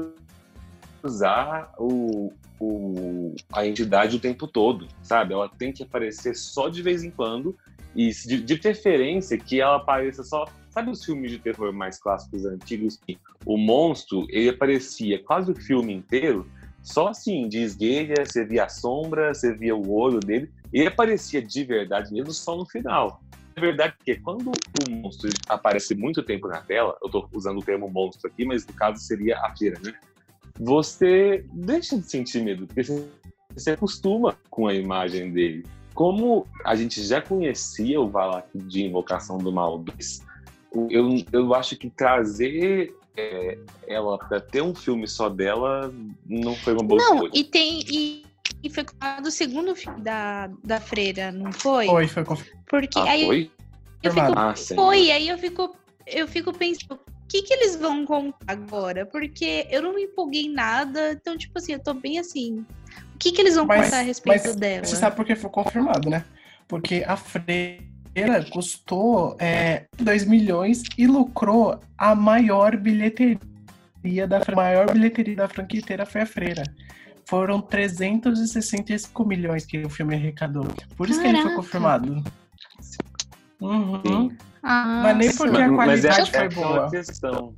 [1.03, 5.33] usar o, o, a entidade o tempo todo, sabe?
[5.33, 7.57] Ela tem que aparecer só de vez em quando
[7.95, 10.45] e de, de preferência que ela apareça só.
[10.71, 12.99] Sabe os filmes de terror mais clássicos antigos?
[13.45, 16.47] O monstro, ele aparecia quase o filme inteiro,
[16.83, 21.41] só assim, de esguelha, você via a sombra, você via o olho dele, ele aparecia
[21.41, 23.23] de verdade mesmo só no final.
[23.55, 27.63] É verdade que quando o monstro aparece muito tempo na tela, eu estou usando o
[27.63, 29.93] termo monstro aqui, mas no caso seria a feira, né?
[30.59, 33.07] Você deixa de sentir medo, porque você
[33.57, 35.65] se acostuma com a imagem dele
[35.95, 40.23] como a gente já conhecia o Valak de Invocação do Mal 2,
[40.91, 45.93] eu, eu acho que trazer é, ela para ter um filme só dela
[46.27, 47.31] não foi uma boa não, escolha.
[47.35, 47.81] E tem.
[47.89, 48.25] E,
[48.63, 48.85] e foi
[49.23, 51.87] do segundo filme da, da Freira, não foi?
[51.87, 52.65] Foi, foi confirmado.
[52.67, 53.51] Porque ah, aí foi?
[54.03, 55.77] Eu fico, ah, foi, aí eu fico,
[56.07, 59.07] eu fico pensando, o que, que eles vão contar agora?
[59.07, 62.67] Porque eu não me empolguei em nada, então, tipo assim, eu tô bem assim,
[63.23, 64.85] que, que eles vão mas, contar a respeito mas dela?
[64.85, 66.25] Você sabe por que foi confirmado, né?
[66.67, 73.39] Porque a Freira custou é, 2 milhões e lucrou a maior bilheteria
[74.29, 76.65] da maior bilheteria da franquia inteira foi a Freira.
[77.27, 80.67] Foram 365 milhões que o filme arrecadou.
[80.97, 81.39] Por isso Caraca.
[81.39, 82.25] que ele foi confirmado.
[83.61, 84.37] Uhum.
[84.61, 86.91] Ah, mas nem porque a qualidade mas é, foi é boa.
[86.91, 87.55] questão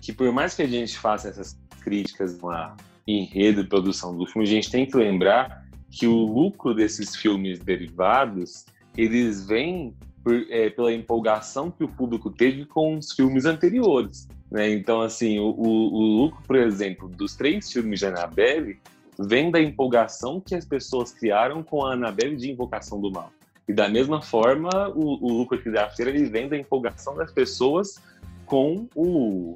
[0.00, 2.76] que por mais que a gente faça essas críticas lá
[3.12, 7.58] enredo e produção do filme, a gente tem que lembrar que o lucro desses filmes
[7.58, 14.28] derivados, eles vêm por, é, pela empolgação que o público teve com os filmes anteriores.
[14.50, 14.70] Né?
[14.72, 18.78] Então, assim, o, o, o lucro, por exemplo, dos três filmes de Annabelle
[19.18, 23.32] vem da empolgação que as pessoas criaram com a Annabelle de Invocação do Mal.
[23.66, 27.32] E da mesma forma, o, o lucro aqui da feira ele vem da empolgação das
[27.32, 28.00] pessoas
[28.46, 29.54] com o,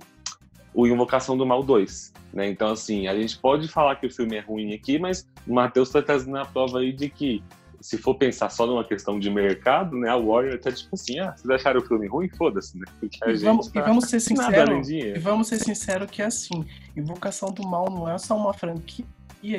[0.75, 2.13] o Invocação do Mal 2.
[2.33, 2.49] Né?
[2.49, 5.89] Então, assim, a gente pode falar que o filme é ruim aqui, mas o Matheus
[5.89, 7.43] está trazendo a prova aí de que
[7.83, 11.35] se for pensar só numa questão de mercado, né, a Warner tá tipo assim, ah,
[11.37, 12.29] vocês acharam o filme ruim?
[12.29, 12.85] Foda-se, né?
[13.01, 16.23] Porque a e, gente vamos, tá e vamos ser sinceros, e vamos ser sinceros que
[16.23, 16.65] é assim,
[16.97, 19.05] Invocação do Mal não é só uma franquia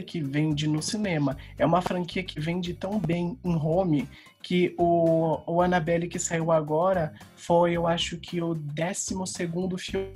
[0.08, 4.08] que vende no cinema, é uma franquia que vende tão bem em home
[4.42, 10.14] que o, o Annabelle que saiu agora foi, eu acho que o 12 segundo filme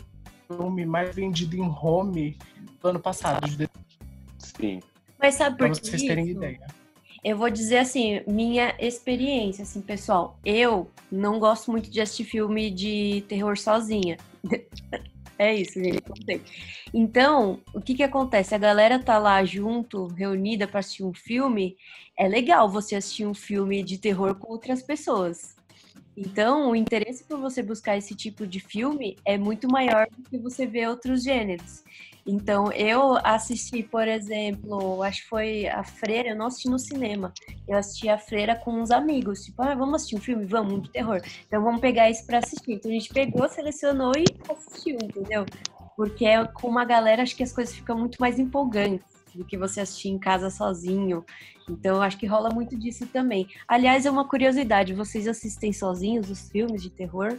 [0.86, 2.38] mais vendido em home
[2.82, 3.48] do ano passado.
[4.38, 4.80] Sim.
[5.20, 6.66] Mas sabe por que vocês terem ideia.
[7.24, 10.39] Eu vou dizer assim, minha experiência, assim, pessoal.
[10.45, 14.18] Eu não gosto muito de assistir filme de terror sozinha.
[15.38, 16.04] é isso, gente.
[16.93, 18.56] Então, o que que acontece?
[18.56, 21.76] A galera tá lá junto, reunida para assistir um filme.
[22.18, 25.57] É legal você assistir um filme de terror com outras pessoas.
[26.18, 30.36] Então, o interesse por você buscar esse tipo de filme é muito maior do que
[30.39, 31.84] você ver outros gêneros.
[32.26, 37.32] Então, eu assisti, por exemplo, acho que foi a Freira, eu não assisti no cinema.
[37.68, 39.43] Eu assisti a Freira com uns amigos.
[39.43, 40.43] Tipo, ah, vamos assistir um filme?
[40.43, 41.22] Vamos, um de terror.
[41.45, 42.74] Então, vamos pegar isso pra assistir.
[42.74, 45.45] Então, a gente pegou, selecionou e assistiu, entendeu?
[45.95, 49.57] Porque é com uma galera, acho que as coisas ficam muito mais empolgantes do que
[49.57, 51.23] você assistir em casa sozinho.
[51.69, 53.47] Então, acho que rola muito disso também.
[53.67, 57.38] Aliás, é uma curiosidade: vocês assistem sozinhos os filmes de terror?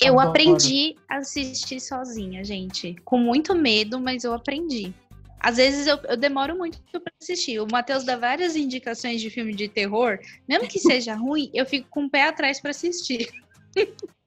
[0.00, 2.94] Eu aprendi a assistir sozinha, gente.
[3.04, 4.94] Com muito medo, mas eu aprendi.
[5.40, 7.60] Às vezes eu, eu demoro muito para assistir.
[7.60, 10.18] O Matheus dá várias indicações de filme de terror.
[10.48, 13.28] Mesmo que seja ruim, eu fico com o pé atrás para assistir.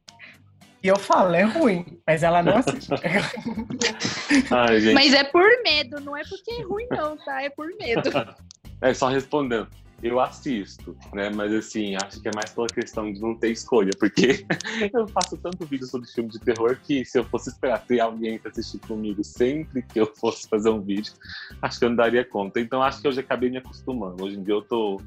[0.84, 2.90] E eu falo, é ruim, mas ela não assiste.
[4.50, 7.42] Ai, mas é por medo, não é porque é ruim, não, tá?
[7.42, 8.10] É por medo.
[8.84, 9.68] É só respondendo
[10.04, 11.30] eu assisto, né?
[11.30, 14.46] Mas assim, acho que é mais pela questão de não ter escolha, porque
[14.94, 18.40] eu faço tanto vídeo sobre filme de terror que se eu fosse esperar ter alguém
[18.40, 21.14] para assistir comigo sempre que eu fosse fazer um vídeo,
[21.62, 22.60] acho que eu não daria conta.
[22.60, 24.24] Então acho que eu já acabei me acostumando.
[24.24, 25.00] Hoje em dia eu tô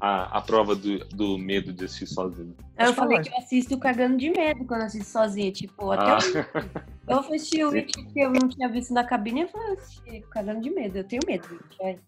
[0.00, 2.56] a, a prova do, do medo de assistir sozinho.
[2.78, 6.46] Eu falei que eu assisto cagando de medo quando assisto sozinha, tipo, até ah.
[7.06, 10.60] eu, eu assisti o vídeo que eu não tinha visto na cabine e falei, cagando
[10.62, 11.46] de medo, eu tenho medo,
[11.80, 12.00] gente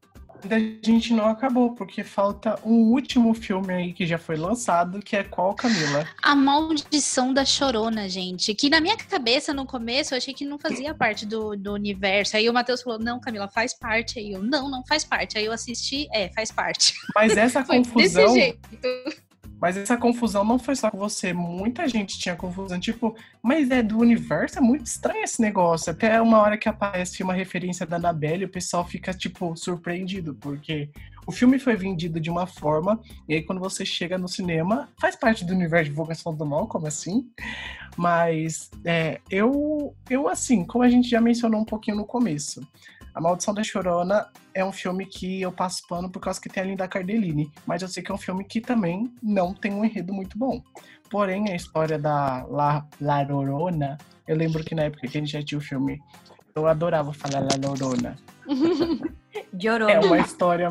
[0.44, 5.16] da gente não acabou, porque falta um último filme aí que já foi lançado, que
[5.16, 6.06] é qual, Camila?
[6.22, 8.54] A Maldição da Chorona, gente.
[8.54, 12.36] Que na minha cabeça, no começo, eu achei que não fazia parte do, do universo.
[12.36, 14.18] Aí o Matheus falou, não, Camila, faz parte.
[14.18, 15.38] Aí eu, não, não faz parte.
[15.38, 16.94] Aí eu assisti, é, faz parte.
[17.14, 18.24] Mas essa confusão...
[18.24, 19.31] Desse jeito.
[19.62, 21.32] Mas essa confusão não foi só com você.
[21.32, 22.80] Muita gente tinha confusão.
[22.80, 24.58] Tipo, mas é do universo?
[24.58, 25.92] É muito estranho esse negócio.
[25.92, 30.34] Até uma hora que aparece uma referência da Annabelle, o pessoal fica, tipo, surpreendido.
[30.34, 30.90] Porque
[31.24, 35.14] o filme foi vendido de uma forma, e aí quando você chega no cinema, faz
[35.14, 37.30] parte do universo de Vocação do Mal, como assim?
[37.96, 42.66] Mas é, eu, eu, assim, como a gente já mencionou um pouquinho no começo,
[43.14, 46.62] a Maldição da Chorona é um filme que eu passo pano por causa que tem
[46.62, 49.84] a Linda Cardellini, mas eu sei que é um filme que também não tem um
[49.84, 50.62] enredo muito bom.
[51.10, 55.32] Porém, a história da La, La Llorona, eu lembro que na época que a gente
[55.32, 56.00] já tinha o filme,
[56.54, 58.16] eu adorava falar La Llorona.
[59.52, 59.92] Llorona.
[59.92, 60.70] É uma história...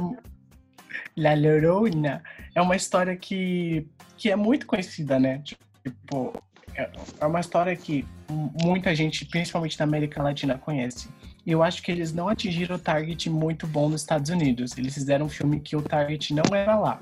[1.16, 2.24] La Llorona
[2.56, 3.88] é uma história que,
[4.18, 5.44] que é muito conhecida, né?
[5.84, 6.34] Tipo,
[6.76, 11.09] é uma história que muita gente, principalmente na América Latina, conhece
[11.45, 14.78] eu acho que eles não atingiram o target muito bom nos Estados Unidos.
[14.78, 16.99] Eles fizeram um filme que o target não era lá.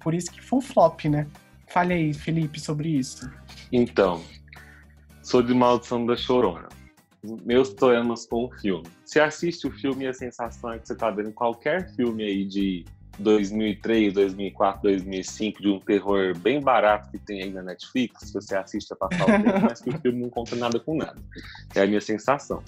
[0.00, 1.26] Por isso que foi um flop, né?
[1.68, 3.30] Fale aí, Felipe, sobre isso.
[3.70, 4.22] Então,
[5.22, 6.68] sobre Maldição da Chorona.
[7.44, 8.86] Meus poemas com o filme.
[9.04, 12.44] Você assiste o filme e a sensação é que você tá vendo qualquer filme aí
[12.44, 12.84] de
[13.18, 18.32] 2003, 2004, 2005, de um terror bem barato que tem aí na Netflix.
[18.32, 21.20] Você assiste a passar o tempo, mas que o filme não conta nada com nada.
[21.74, 22.62] É a minha sensação.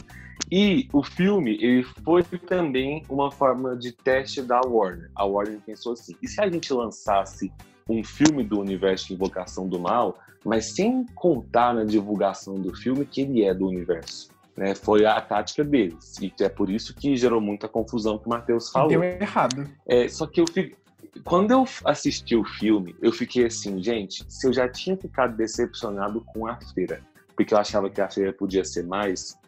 [0.51, 5.11] E o filme, ele foi também uma forma de teste da Warner.
[5.15, 7.53] A Warner pensou assim, e se a gente lançasse
[7.89, 13.05] um filme do universo de Invocação do Mal, mas sem contar na divulgação do filme
[13.05, 14.31] que ele é do universo?
[14.59, 14.75] Né?
[14.75, 16.19] Foi a tática deles.
[16.21, 18.89] E é por isso que gerou muita confusão que o Matheus falou.
[18.89, 19.71] Deu errado.
[19.87, 20.77] É, só que eu fico,
[21.23, 26.23] quando eu assisti o filme, eu fiquei assim, gente, se eu já tinha ficado decepcionado
[26.23, 27.01] com a feira,
[27.37, 29.39] porque eu achava que a feira podia ser mais,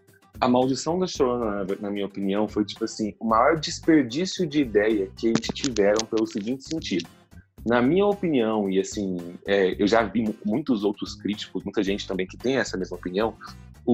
[0.41, 5.11] a maldição da Chorona, na minha opinião, foi tipo assim, o maior desperdício de ideia
[5.17, 7.09] que eles tiveram pelo seguinte sentido.
[7.67, 12.29] Na minha opinião, e assim, é, eu já vi muitos outros críticos, muita gente também
[12.29, 13.35] que tem essa mesma opinião,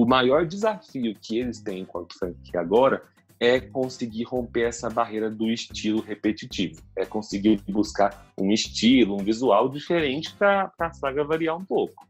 [0.01, 3.01] o maior desafio que eles têm enquanto franquia agora
[3.39, 6.81] é conseguir romper essa barreira do estilo repetitivo.
[6.95, 12.07] É conseguir buscar um estilo, um visual diferente para a saga variar um pouco.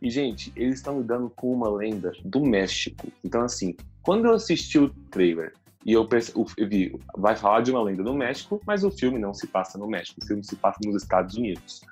[0.00, 3.08] E, gente, eles estão lidando com uma lenda do México.
[3.24, 5.54] Então, assim, quando eu assisti o trailer
[5.84, 6.08] e eu,
[6.56, 9.76] eu vi, vai falar de uma lenda do México, mas o filme não se passa
[9.76, 11.82] no México, o filme se passa nos Estados Unidos.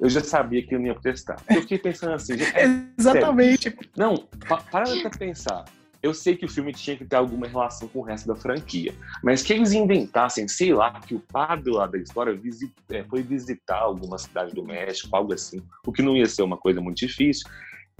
[0.00, 1.40] Eu já sabia que eu não ia protestar.
[1.48, 2.34] Eu fiquei pensando assim.
[2.34, 2.64] É,
[2.98, 3.70] Exatamente.
[3.70, 3.78] Sério.
[3.96, 4.16] Não,
[4.48, 5.64] pa para pra pensar.
[6.02, 8.92] Eu sei que o filme tinha que ter alguma relação com o resto da franquia,
[9.22, 13.22] mas que eles inventassem, sei lá, que o padre lá da história visit, é, foi
[13.22, 16.98] visitar alguma cidade do México, algo assim, o que não ia ser uma coisa muito
[16.98, 17.48] difícil.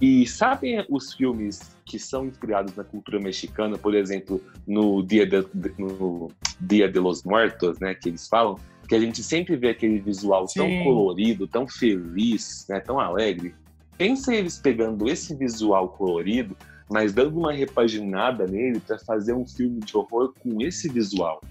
[0.01, 5.47] E sabem os filmes que são inspirados na cultura mexicana, por exemplo, no Dia de,
[5.77, 6.29] no
[6.59, 8.59] Dia de los Muertos, né, que eles falam,
[8.93, 10.59] que a gente sempre vê aquele visual Sim.
[10.59, 13.55] tão colorido, tão feliz, né, tão alegre.
[13.97, 16.55] Pensa eles pegando esse visual colorido
[16.93, 21.41] mas dando uma repaginada nele para fazer um filme de horror com esse visual.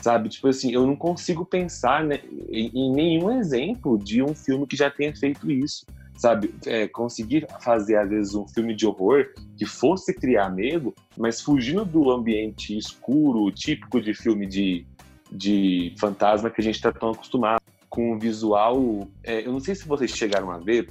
[0.00, 0.30] Sabe?
[0.30, 4.76] Tipo assim, eu não consigo pensar né, em, em, nenhum exemplo de um filme que
[4.76, 5.84] já tenha feito isso.
[6.16, 6.54] Sabe?
[6.64, 9.26] É, conseguir fazer, às vezes, um filme de horror
[9.58, 14.86] que fosse criar medo, mas fugindo do ambiente escuro, típico de filme de,
[15.30, 17.60] de fantasma que a gente está tão acostumado.
[17.88, 19.08] Com o visual.
[19.22, 20.90] É, eu não sei se vocês chegaram a ver,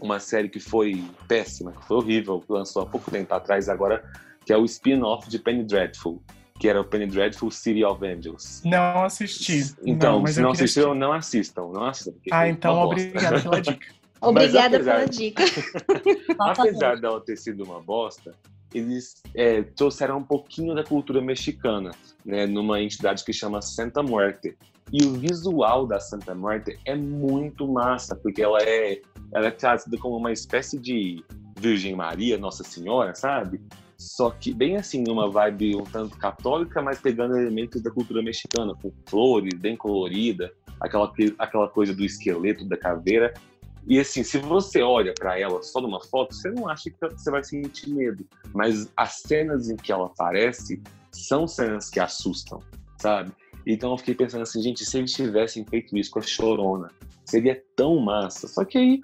[0.00, 4.04] uma série que foi péssima, que foi horrível, que lançou há pouco tempo atrás agora,
[4.44, 6.22] que é o spin-off de Penny Dreadful,
[6.58, 8.62] que era o Penny Dreadful City of Angels.
[8.64, 9.74] Não assisti.
[9.84, 12.14] Então, não, se não assistiu, não assistam, não assistam.
[12.30, 13.86] Ah, então obrigado pela dica.
[14.22, 15.42] Obrigada apesar, pela dica.
[16.38, 18.34] apesar dela ter sido uma bosta,
[18.74, 21.90] eles é, trouxeram um pouquinho da cultura mexicana,
[22.24, 24.56] né, numa entidade que chama Santa Muerte.
[24.92, 29.00] E o visual da Santa Muerte é muito massa, porque ela é,
[29.32, 31.24] ela é trazida como uma espécie de
[31.58, 33.60] Virgem Maria, Nossa Senhora, sabe?
[33.96, 38.74] Só que bem assim, numa vibe um tanto católica, mas pegando elementos da cultura mexicana,
[38.80, 40.50] com flores, bem colorida,
[40.80, 43.34] aquela, aquela coisa do esqueleto, da caveira.
[43.90, 47.28] E assim, se você olha para ela só numa foto, você não acha que você
[47.28, 48.24] vai sentir medo.
[48.54, 50.80] Mas as cenas em que ela aparece
[51.10, 52.60] são cenas que assustam,
[52.98, 53.32] sabe?
[53.66, 56.88] Então eu fiquei pensando assim, gente, se eles tivessem feito isso com a Chorona,
[57.24, 58.46] seria tão massa.
[58.46, 59.00] Só que aí,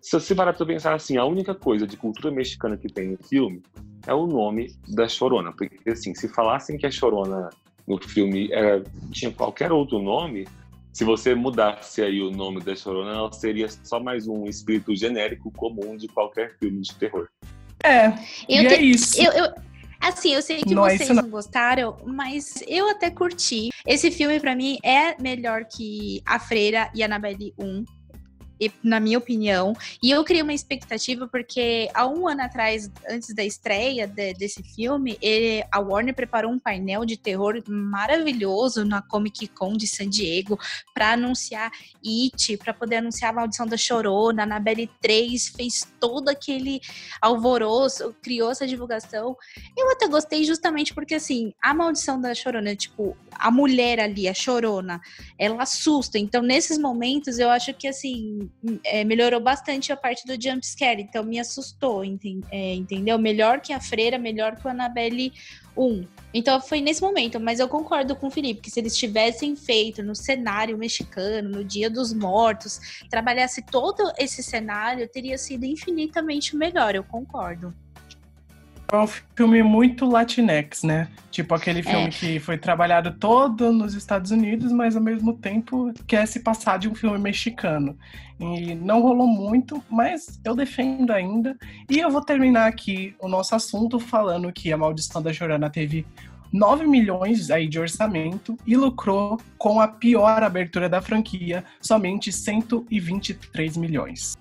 [0.00, 3.18] se você parar pra pensar assim, a única coisa de cultura mexicana que tem no
[3.24, 3.60] filme
[4.06, 5.52] é o nome da Chorona.
[5.52, 7.50] Porque assim, se falassem que a Chorona
[7.88, 10.46] no filme era, tinha qualquer outro nome,
[10.92, 15.50] se você mudasse aí o nome da Chorona, ela seria só mais um espírito genérico
[15.52, 17.28] comum de qualquer filme de terror.
[17.82, 18.08] É,
[18.48, 19.20] eu e te, é isso.
[19.20, 19.54] Eu, eu,
[20.02, 21.22] Assim, eu sei que não vocês não.
[21.22, 23.68] não gostaram, mas eu até curti.
[23.86, 27.84] Esse filme, para mim, é melhor que A Freira e Annabelle 1
[28.82, 29.72] na minha opinião.
[30.02, 34.62] E eu criei uma expectativa porque há um ano atrás, antes da estreia de, desse
[34.62, 40.08] filme, ele, a Warner preparou um painel de terror maravilhoso na Comic Con de San
[40.08, 40.58] Diego
[40.92, 41.70] para anunciar
[42.04, 46.80] It, para poder anunciar a Maldição da Chorona, na Annabelle 3, fez todo aquele
[47.20, 49.36] alvoroço, criou essa divulgação.
[49.76, 54.34] Eu até gostei justamente porque, assim, a Maldição da Chorona, tipo, a mulher ali, a
[54.34, 55.00] Chorona,
[55.38, 56.18] ela assusta.
[56.18, 58.50] Então, nesses momentos, eu acho que, assim,
[58.84, 62.02] é, melhorou bastante a parte do jump scare, então me assustou,
[62.50, 63.18] é, entendeu?
[63.18, 65.32] Melhor que a Freira, melhor que o Annabelle
[65.76, 66.06] 1.
[66.34, 70.02] Então foi nesse momento, mas eu concordo com o Felipe, que se eles tivessem feito
[70.02, 76.94] no cenário mexicano, no Dia dos Mortos, trabalhasse todo esse cenário, teria sido infinitamente melhor,
[76.94, 77.74] eu concordo
[78.96, 81.08] é um filme muito latinex, né?
[81.30, 81.82] Tipo aquele é.
[81.82, 82.10] filme é.
[82.10, 86.88] que foi trabalhado todo nos Estados Unidos, mas ao mesmo tempo quer se passar de
[86.88, 87.96] um filme mexicano.
[88.40, 91.56] E não rolou muito, mas eu defendo ainda.
[91.88, 96.04] E eu vou terminar aqui o nosso assunto falando que A Maldição da Jorana teve
[96.52, 103.76] 9 milhões aí de orçamento e lucrou com a pior abertura da franquia, somente 123
[103.76, 104.36] milhões.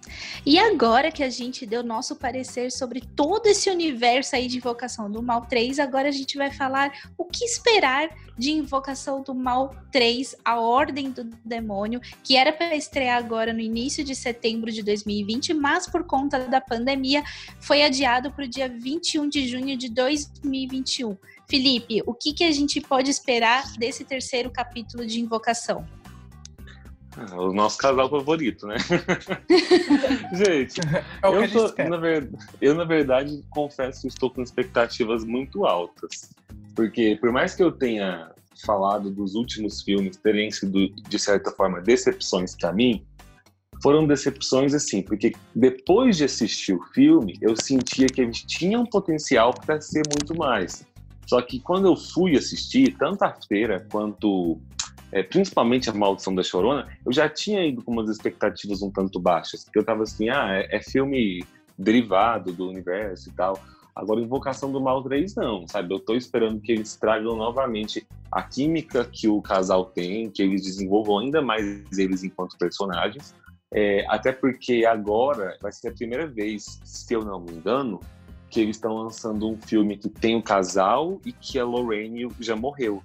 [0.45, 5.09] E agora que a gente deu nosso parecer sobre todo esse universo aí de Invocação
[5.09, 9.75] do Mal 3, agora a gente vai falar o que esperar de Invocação do Mal
[9.91, 14.81] 3, A Ordem do Demônio, que era para estrear agora no início de setembro de
[14.81, 17.23] 2020, mas por conta da pandemia
[17.59, 21.15] foi adiado para o dia 21 de junho de 2021.
[21.51, 25.85] Felipe, o que, que a gente pode esperar desse terceiro capítulo de Invocação?
[27.17, 28.77] Ah, o nosso casal favorito, né?
[30.33, 32.29] gente, é eu, tô, na ver...
[32.61, 36.33] eu, na verdade, confesso que estou com expectativas muito altas.
[36.73, 38.31] Porque, por mais que eu tenha
[38.65, 43.05] falado dos últimos filmes terem sido, de certa forma, decepções para mim,
[43.83, 49.53] foram decepções assim, porque depois de assistir o filme, eu sentia que eles tinham potencial
[49.53, 50.89] para ser muito mais.
[51.25, 54.59] Só que quando eu fui assistir, tanto a feira quanto
[55.11, 59.19] é, principalmente a Maldição da Chorona, eu já tinha ido com umas expectativas um tanto
[59.19, 61.43] baixas, porque eu tava assim, ah, é, é filme
[61.77, 63.59] derivado do universo e tal.
[63.93, 65.93] Agora, Invocação do Mal 3, não, sabe?
[65.93, 70.63] Eu tô esperando que eles tragam novamente a química que o casal tem, que eles
[70.63, 73.35] desenvolvam ainda mais eles enquanto personagens.
[73.73, 77.99] É, até porque agora vai ser a primeira vez, se eu não me engano,
[78.51, 82.55] que eles estão lançando um filme que tem o casal e que a Lorraine já
[82.55, 83.01] morreu.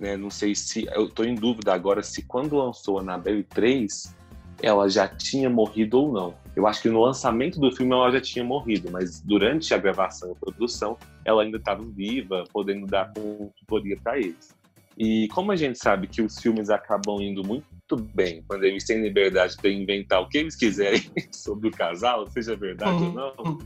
[0.00, 0.16] Né?
[0.16, 0.86] Não sei se.
[0.92, 4.16] Eu estou em dúvida agora se quando lançou a Annabelle 3,
[4.60, 6.34] ela já tinha morrido ou não.
[6.56, 10.32] Eu acho que no lançamento do filme ela já tinha morrido, mas durante a gravação
[10.32, 14.58] e produção ela ainda estava viva, podendo dar consultoria para eles.
[14.98, 19.00] E como a gente sabe que os filmes acabam indo muito bem quando eles têm
[19.00, 23.58] liberdade para inventar o que eles quiserem sobre o casal, seja verdade ou não,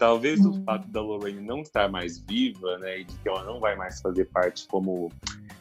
[0.00, 3.60] talvez o fato da Lorraine não estar mais viva, né, e de que ela não
[3.60, 5.12] vai mais fazer parte como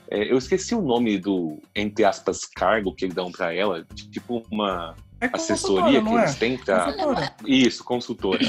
[0.09, 4.41] é, eu esqueci o nome do entre aspas cargo que eles dão para ela, tipo
[4.49, 6.39] uma é assessoria que eles é?
[6.39, 6.95] têm pra...
[7.45, 8.39] Isso, consultora.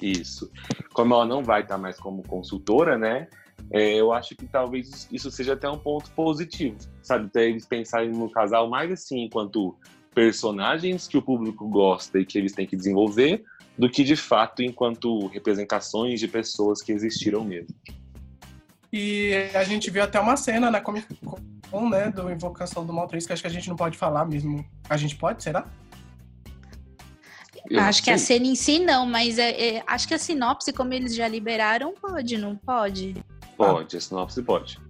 [0.00, 0.48] Isso.
[0.92, 3.26] Como ela não vai estar mais como consultora, né?
[3.72, 7.26] É, eu acho que talvez isso seja até um ponto positivo, sabe?
[7.26, 9.76] Até eles pensarem no casal mais assim, enquanto
[10.14, 13.42] personagens que o público gosta e que eles têm que desenvolver,
[13.76, 17.74] do que de fato enquanto representações de pessoas que existiram mesmo.
[18.92, 21.06] E a gente viu até uma cena na Comic
[21.70, 24.24] Con, né, do Invocação do Mal 3, que acho que a gente não pode falar
[24.24, 24.64] mesmo.
[24.88, 25.66] A gente pode, será?
[27.68, 30.72] Eu acho que a cena em si não, mas é, é, acho que a sinopse,
[30.72, 33.14] como eles já liberaram, pode, não pode?
[33.56, 34.80] Pode, a sinopse pode.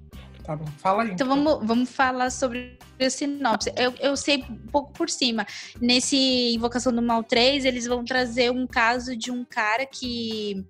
[0.43, 1.11] Tá bom, fala aí.
[1.13, 1.45] Então, então.
[1.45, 3.73] Vamos, vamos falar sobre a sinopse.
[3.77, 5.47] Eu, eu sei um pouco por cima.
[5.81, 10.65] Nesse Invocação do Mal 3, eles vão trazer um caso de um cara que.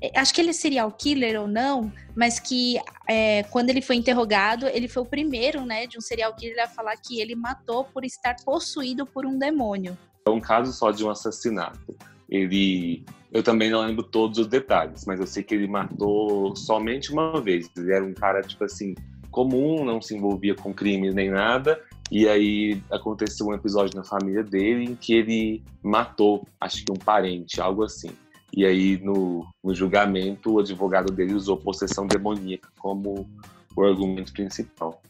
[0.00, 3.96] É, acho que ele é serial killer ou não, mas que é, quando ele foi
[3.96, 7.84] interrogado, ele foi o primeiro, né, de um serial killer a falar que ele matou
[7.84, 9.96] por estar possuído por um demônio.
[10.26, 11.96] É um caso só de um assassinato.
[12.28, 13.04] Ele
[13.34, 17.40] eu também não lembro todos os detalhes, mas eu sei que ele matou somente uma
[17.40, 17.68] vez.
[17.76, 18.94] Ele era um cara, tipo assim,
[19.34, 21.80] comum, não se envolvia com crimes nem nada.
[22.10, 26.96] E aí aconteceu um episódio na família dele em que ele matou, acho que um
[26.96, 28.10] parente, algo assim.
[28.56, 33.28] E aí no, no julgamento o advogado dele usou possessão demoníaca como
[33.74, 35.02] o argumento principal.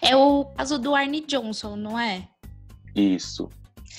[0.00, 2.26] É o caso do Arne Johnson, não é?
[2.94, 3.50] Isso.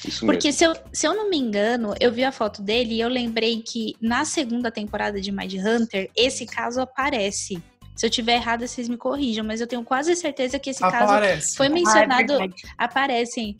[0.05, 0.57] Isso Porque mesmo.
[0.57, 3.61] se eu, se eu não me engano, eu vi a foto dele e eu lembrei
[3.61, 7.61] que na segunda temporada de Mind Hunter, esse caso aparece.
[7.95, 11.41] Se eu tiver errado, vocês me corrijam, mas eu tenho quase certeza que esse aparece.
[11.41, 12.33] caso foi mencionado.
[12.33, 13.57] Ah, é aparecem.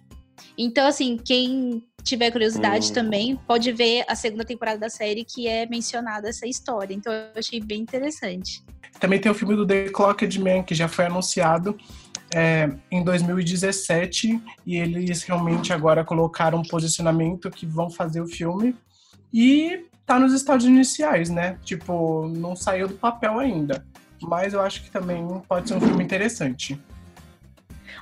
[0.57, 2.93] Então, assim, quem tiver curiosidade hum.
[2.93, 6.93] também pode ver a segunda temporada da série que é mencionada essa história.
[6.93, 8.63] Então, eu achei bem interessante.
[8.99, 11.77] Também tem o filme do The Clocked Man, que já foi anunciado
[12.33, 18.75] é, em 2017 e eles realmente agora colocaram um posicionamento que vão fazer o filme
[19.33, 21.57] e tá nos estádios iniciais, né?
[21.63, 23.85] Tipo, não saiu do papel ainda,
[24.27, 26.79] mas eu acho que também pode ser um filme interessante.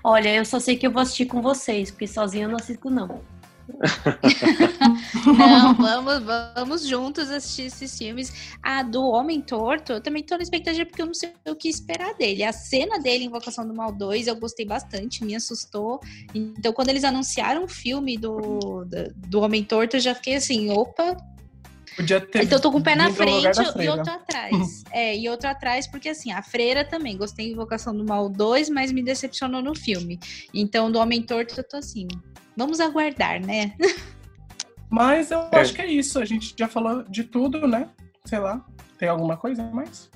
[0.04, 2.90] Olha, eu só sei que eu vou assistir com vocês, porque sozinho eu não assisto
[2.90, 3.22] não.
[5.38, 6.24] Não, vamos,
[6.56, 8.56] vamos juntos assistir esses filmes.
[8.62, 11.70] A do Homem Torto, eu também tô na expectativa porque eu não sei o que
[11.70, 12.44] esperar dele.
[12.44, 16.00] A cena dele, Invocação do Mal 2, eu gostei bastante, me assustou.
[16.34, 20.70] Então, quando eles anunciaram o filme do, do, do Homem Torto, eu já fiquei assim,
[20.72, 21.16] opa,
[21.96, 24.84] Podia ter então eu tô com o pé na frente e outro atrás.
[24.92, 27.18] é, e outro atrás, porque assim, a freira também.
[27.18, 30.20] Gostei de Invocação do Mal 2, mas me decepcionou no filme.
[30.54, 32.08] Então, do Homem Torto, eu tô assim.
[32.56, 33.74] Vamos aguardar, né?
[34.92, 35.60] Mas eu é.
[35.62, 36.20] acho que é isso.
[36.20, 37.88] A gente já falou de tudo, né?
[38.26, 38.64] Sei lá.
[38.98, 40.12] Tem alguma coisa mais?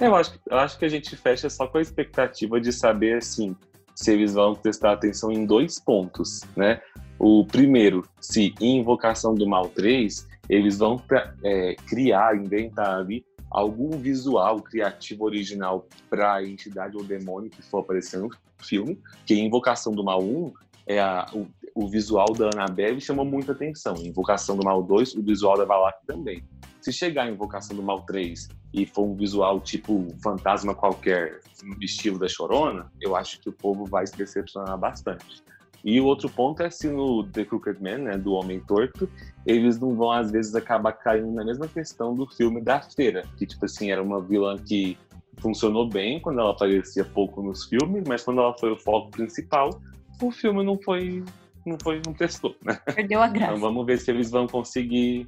[0.00, 3.54] Eu acho, eu acho que a gente fecha só com a expectativa de saber, assim,
[3.94, 6.80] se eles vão prestar atenção em dois pontos, né?
[7.22, 10.98] O primeiro, se Invocação do Mal 3, eles vão
[11.44, 17.80] é, criar, inventar ali algum visual criativo original para a entidade ou demônio que for
[17.80, 18.30] aparecer no
[18.62, 20.52] filme, que Invocação do Mal 1
[20.86, 23.96] é a, o, o, visual da Annabelle chama muita atenção.
[23.98, 26.42] Invocação do Mal 2, o visual da Valak também.
[26.80, 31.76] Se chegar em Invocação do Mal 3 e for um visual tipo fantasma qualquer, no
[31.84, 35.42] estilo da Chorona, eu acho que o povo vai se decepcionar bastante.
[35.84, 39.08] E o outro ponto é se no The Crooked Man, né, do Homem Torto,
[39.46, 43.46] eles não vão às vezes acabar caindo na mesma questão do filme da Feira, que
[43.46, 44.98] tipo assim, era uma vilã que
[45.40, 49.80] funcionou bem quando ela aparecia pouco nos filmes, mas quando ela foi o foco principal,
[50.20, 51.24] o filme não foi,
[51.64, 52.78] não foi, não testou, né?
[52.94, 53.52] Perdeu a graça.
[53.52, 55.26] Então vamos ver se eles vão conseguir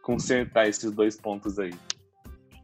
[0.00, 1.72] consertar esses dois pontos aí.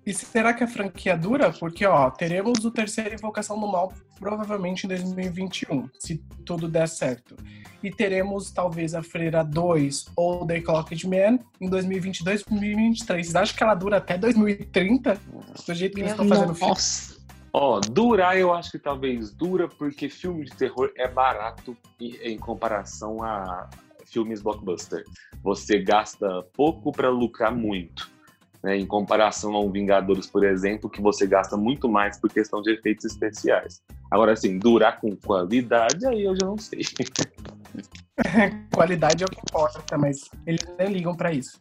[0.08, 1.52] E será que a franquia dura?
[1.52, 6.16] Porque, ó, teremos o terceiro Invocação do Mal provavelmente em 2021, se
[6.46, 7.36] tudo der certo.
[7.82, 13.26] E teremos, talvez, a Freira 2 ou The Clocked Man em 2022, 2023.
[13.26, 15.20] Vocês acham que ela dura até 2030?
[15.66, 16.70] Do jeito que eles estão fazendo o filme?
[16.70, 17.18] Nossa.
[17.52, 22.38] Ó, durar eu acho que talvez dura porque filme de terror é barato em, em
[22.38, 23.68] comparação a
[24.06, 25.04] filmes blockbuster.
[25.42, 28.16] Você gasta pouco para lucrar muito.
[28.62, 32.60] Né, em comparação a um Vingadores, por exemplo, que você gasta muito mais por questão
[32.60, 33.80] de efeitos especiais.
[34.10, 36.80] Agora, assim, durar com qualidade, aí eu já não sei.
[38.74, 41.60] Qualidade é o que importa, mas eles nem ligam pra isso.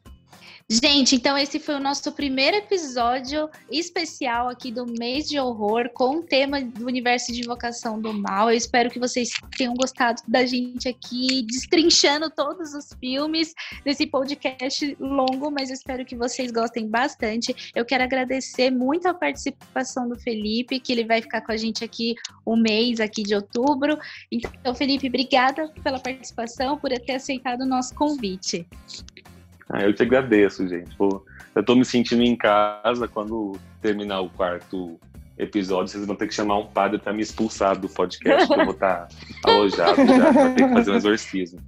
[0.69, 6.17] Gente, então esse foi o nosso primeiro episódio especial aqui do mês de horror com
[6.17, 8.51] o tema do universo de invocação do mal.
[8.51, 13.53] Eu espero que vocês tenham gostado da gente aqui destrinchando todos os filmes
[13.85, 17.71] nesse podcast longo, mas espero que vocês gostem bastante.
[17.73, 21.85] Eu quero agradecer muito a participação do Felipe, que ele vai ficar com a gente
[21.85, 22.13] aqui
[22.45, 23.97] o mês aqui de outubro.
[24.29, 28.67] Então, Felipe, obrigada pela participação, por ter aceitado o nosso convite.
[29.69, 30.95] Ah, eu te agradeço, gente.
[30.95, 34.99] Pô, eu tô me sentindo em casa quando terminar o quarto
[35.37, 35.87] episódio.
[35.87, 38.73] Vocês vão ter que chamar um padre para me expulsar do podcast, que eu vou
[38.73, 39.07] estar tá
[39.51, 41.59] alojado já, pra ter que fazer um exorcismo.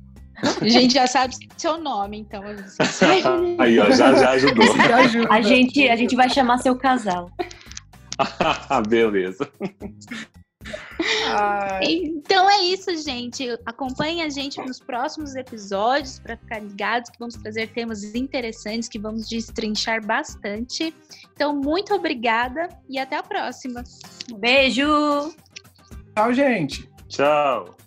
[0.62, 2.42] A gente já sabe seu nome, então.
[3.60, 4.66] Aí, ó, já, já ajudou.
[4.76, 5.28] Já ajuda.
[5.30, 7.30] A gente, a gente vai chamar seu casal.
[8.88, 9.50] Beleza.
[11.28, 13.48] Ai, Então é isso, gente.
[13.66, 19.00] Acompanhe a gente nos próximos episódios para ficar ligados que vamos trazer temas interessantes que
[19.00, 20.94] vamos destrinchar bastante.
[21.34, 23.84] Então, muito obrigada e até a próxima.
[24.38, 25.34] Beijo!
[26.16, 26.90] tchau, gente.
[27.08, 27.80] Tchau.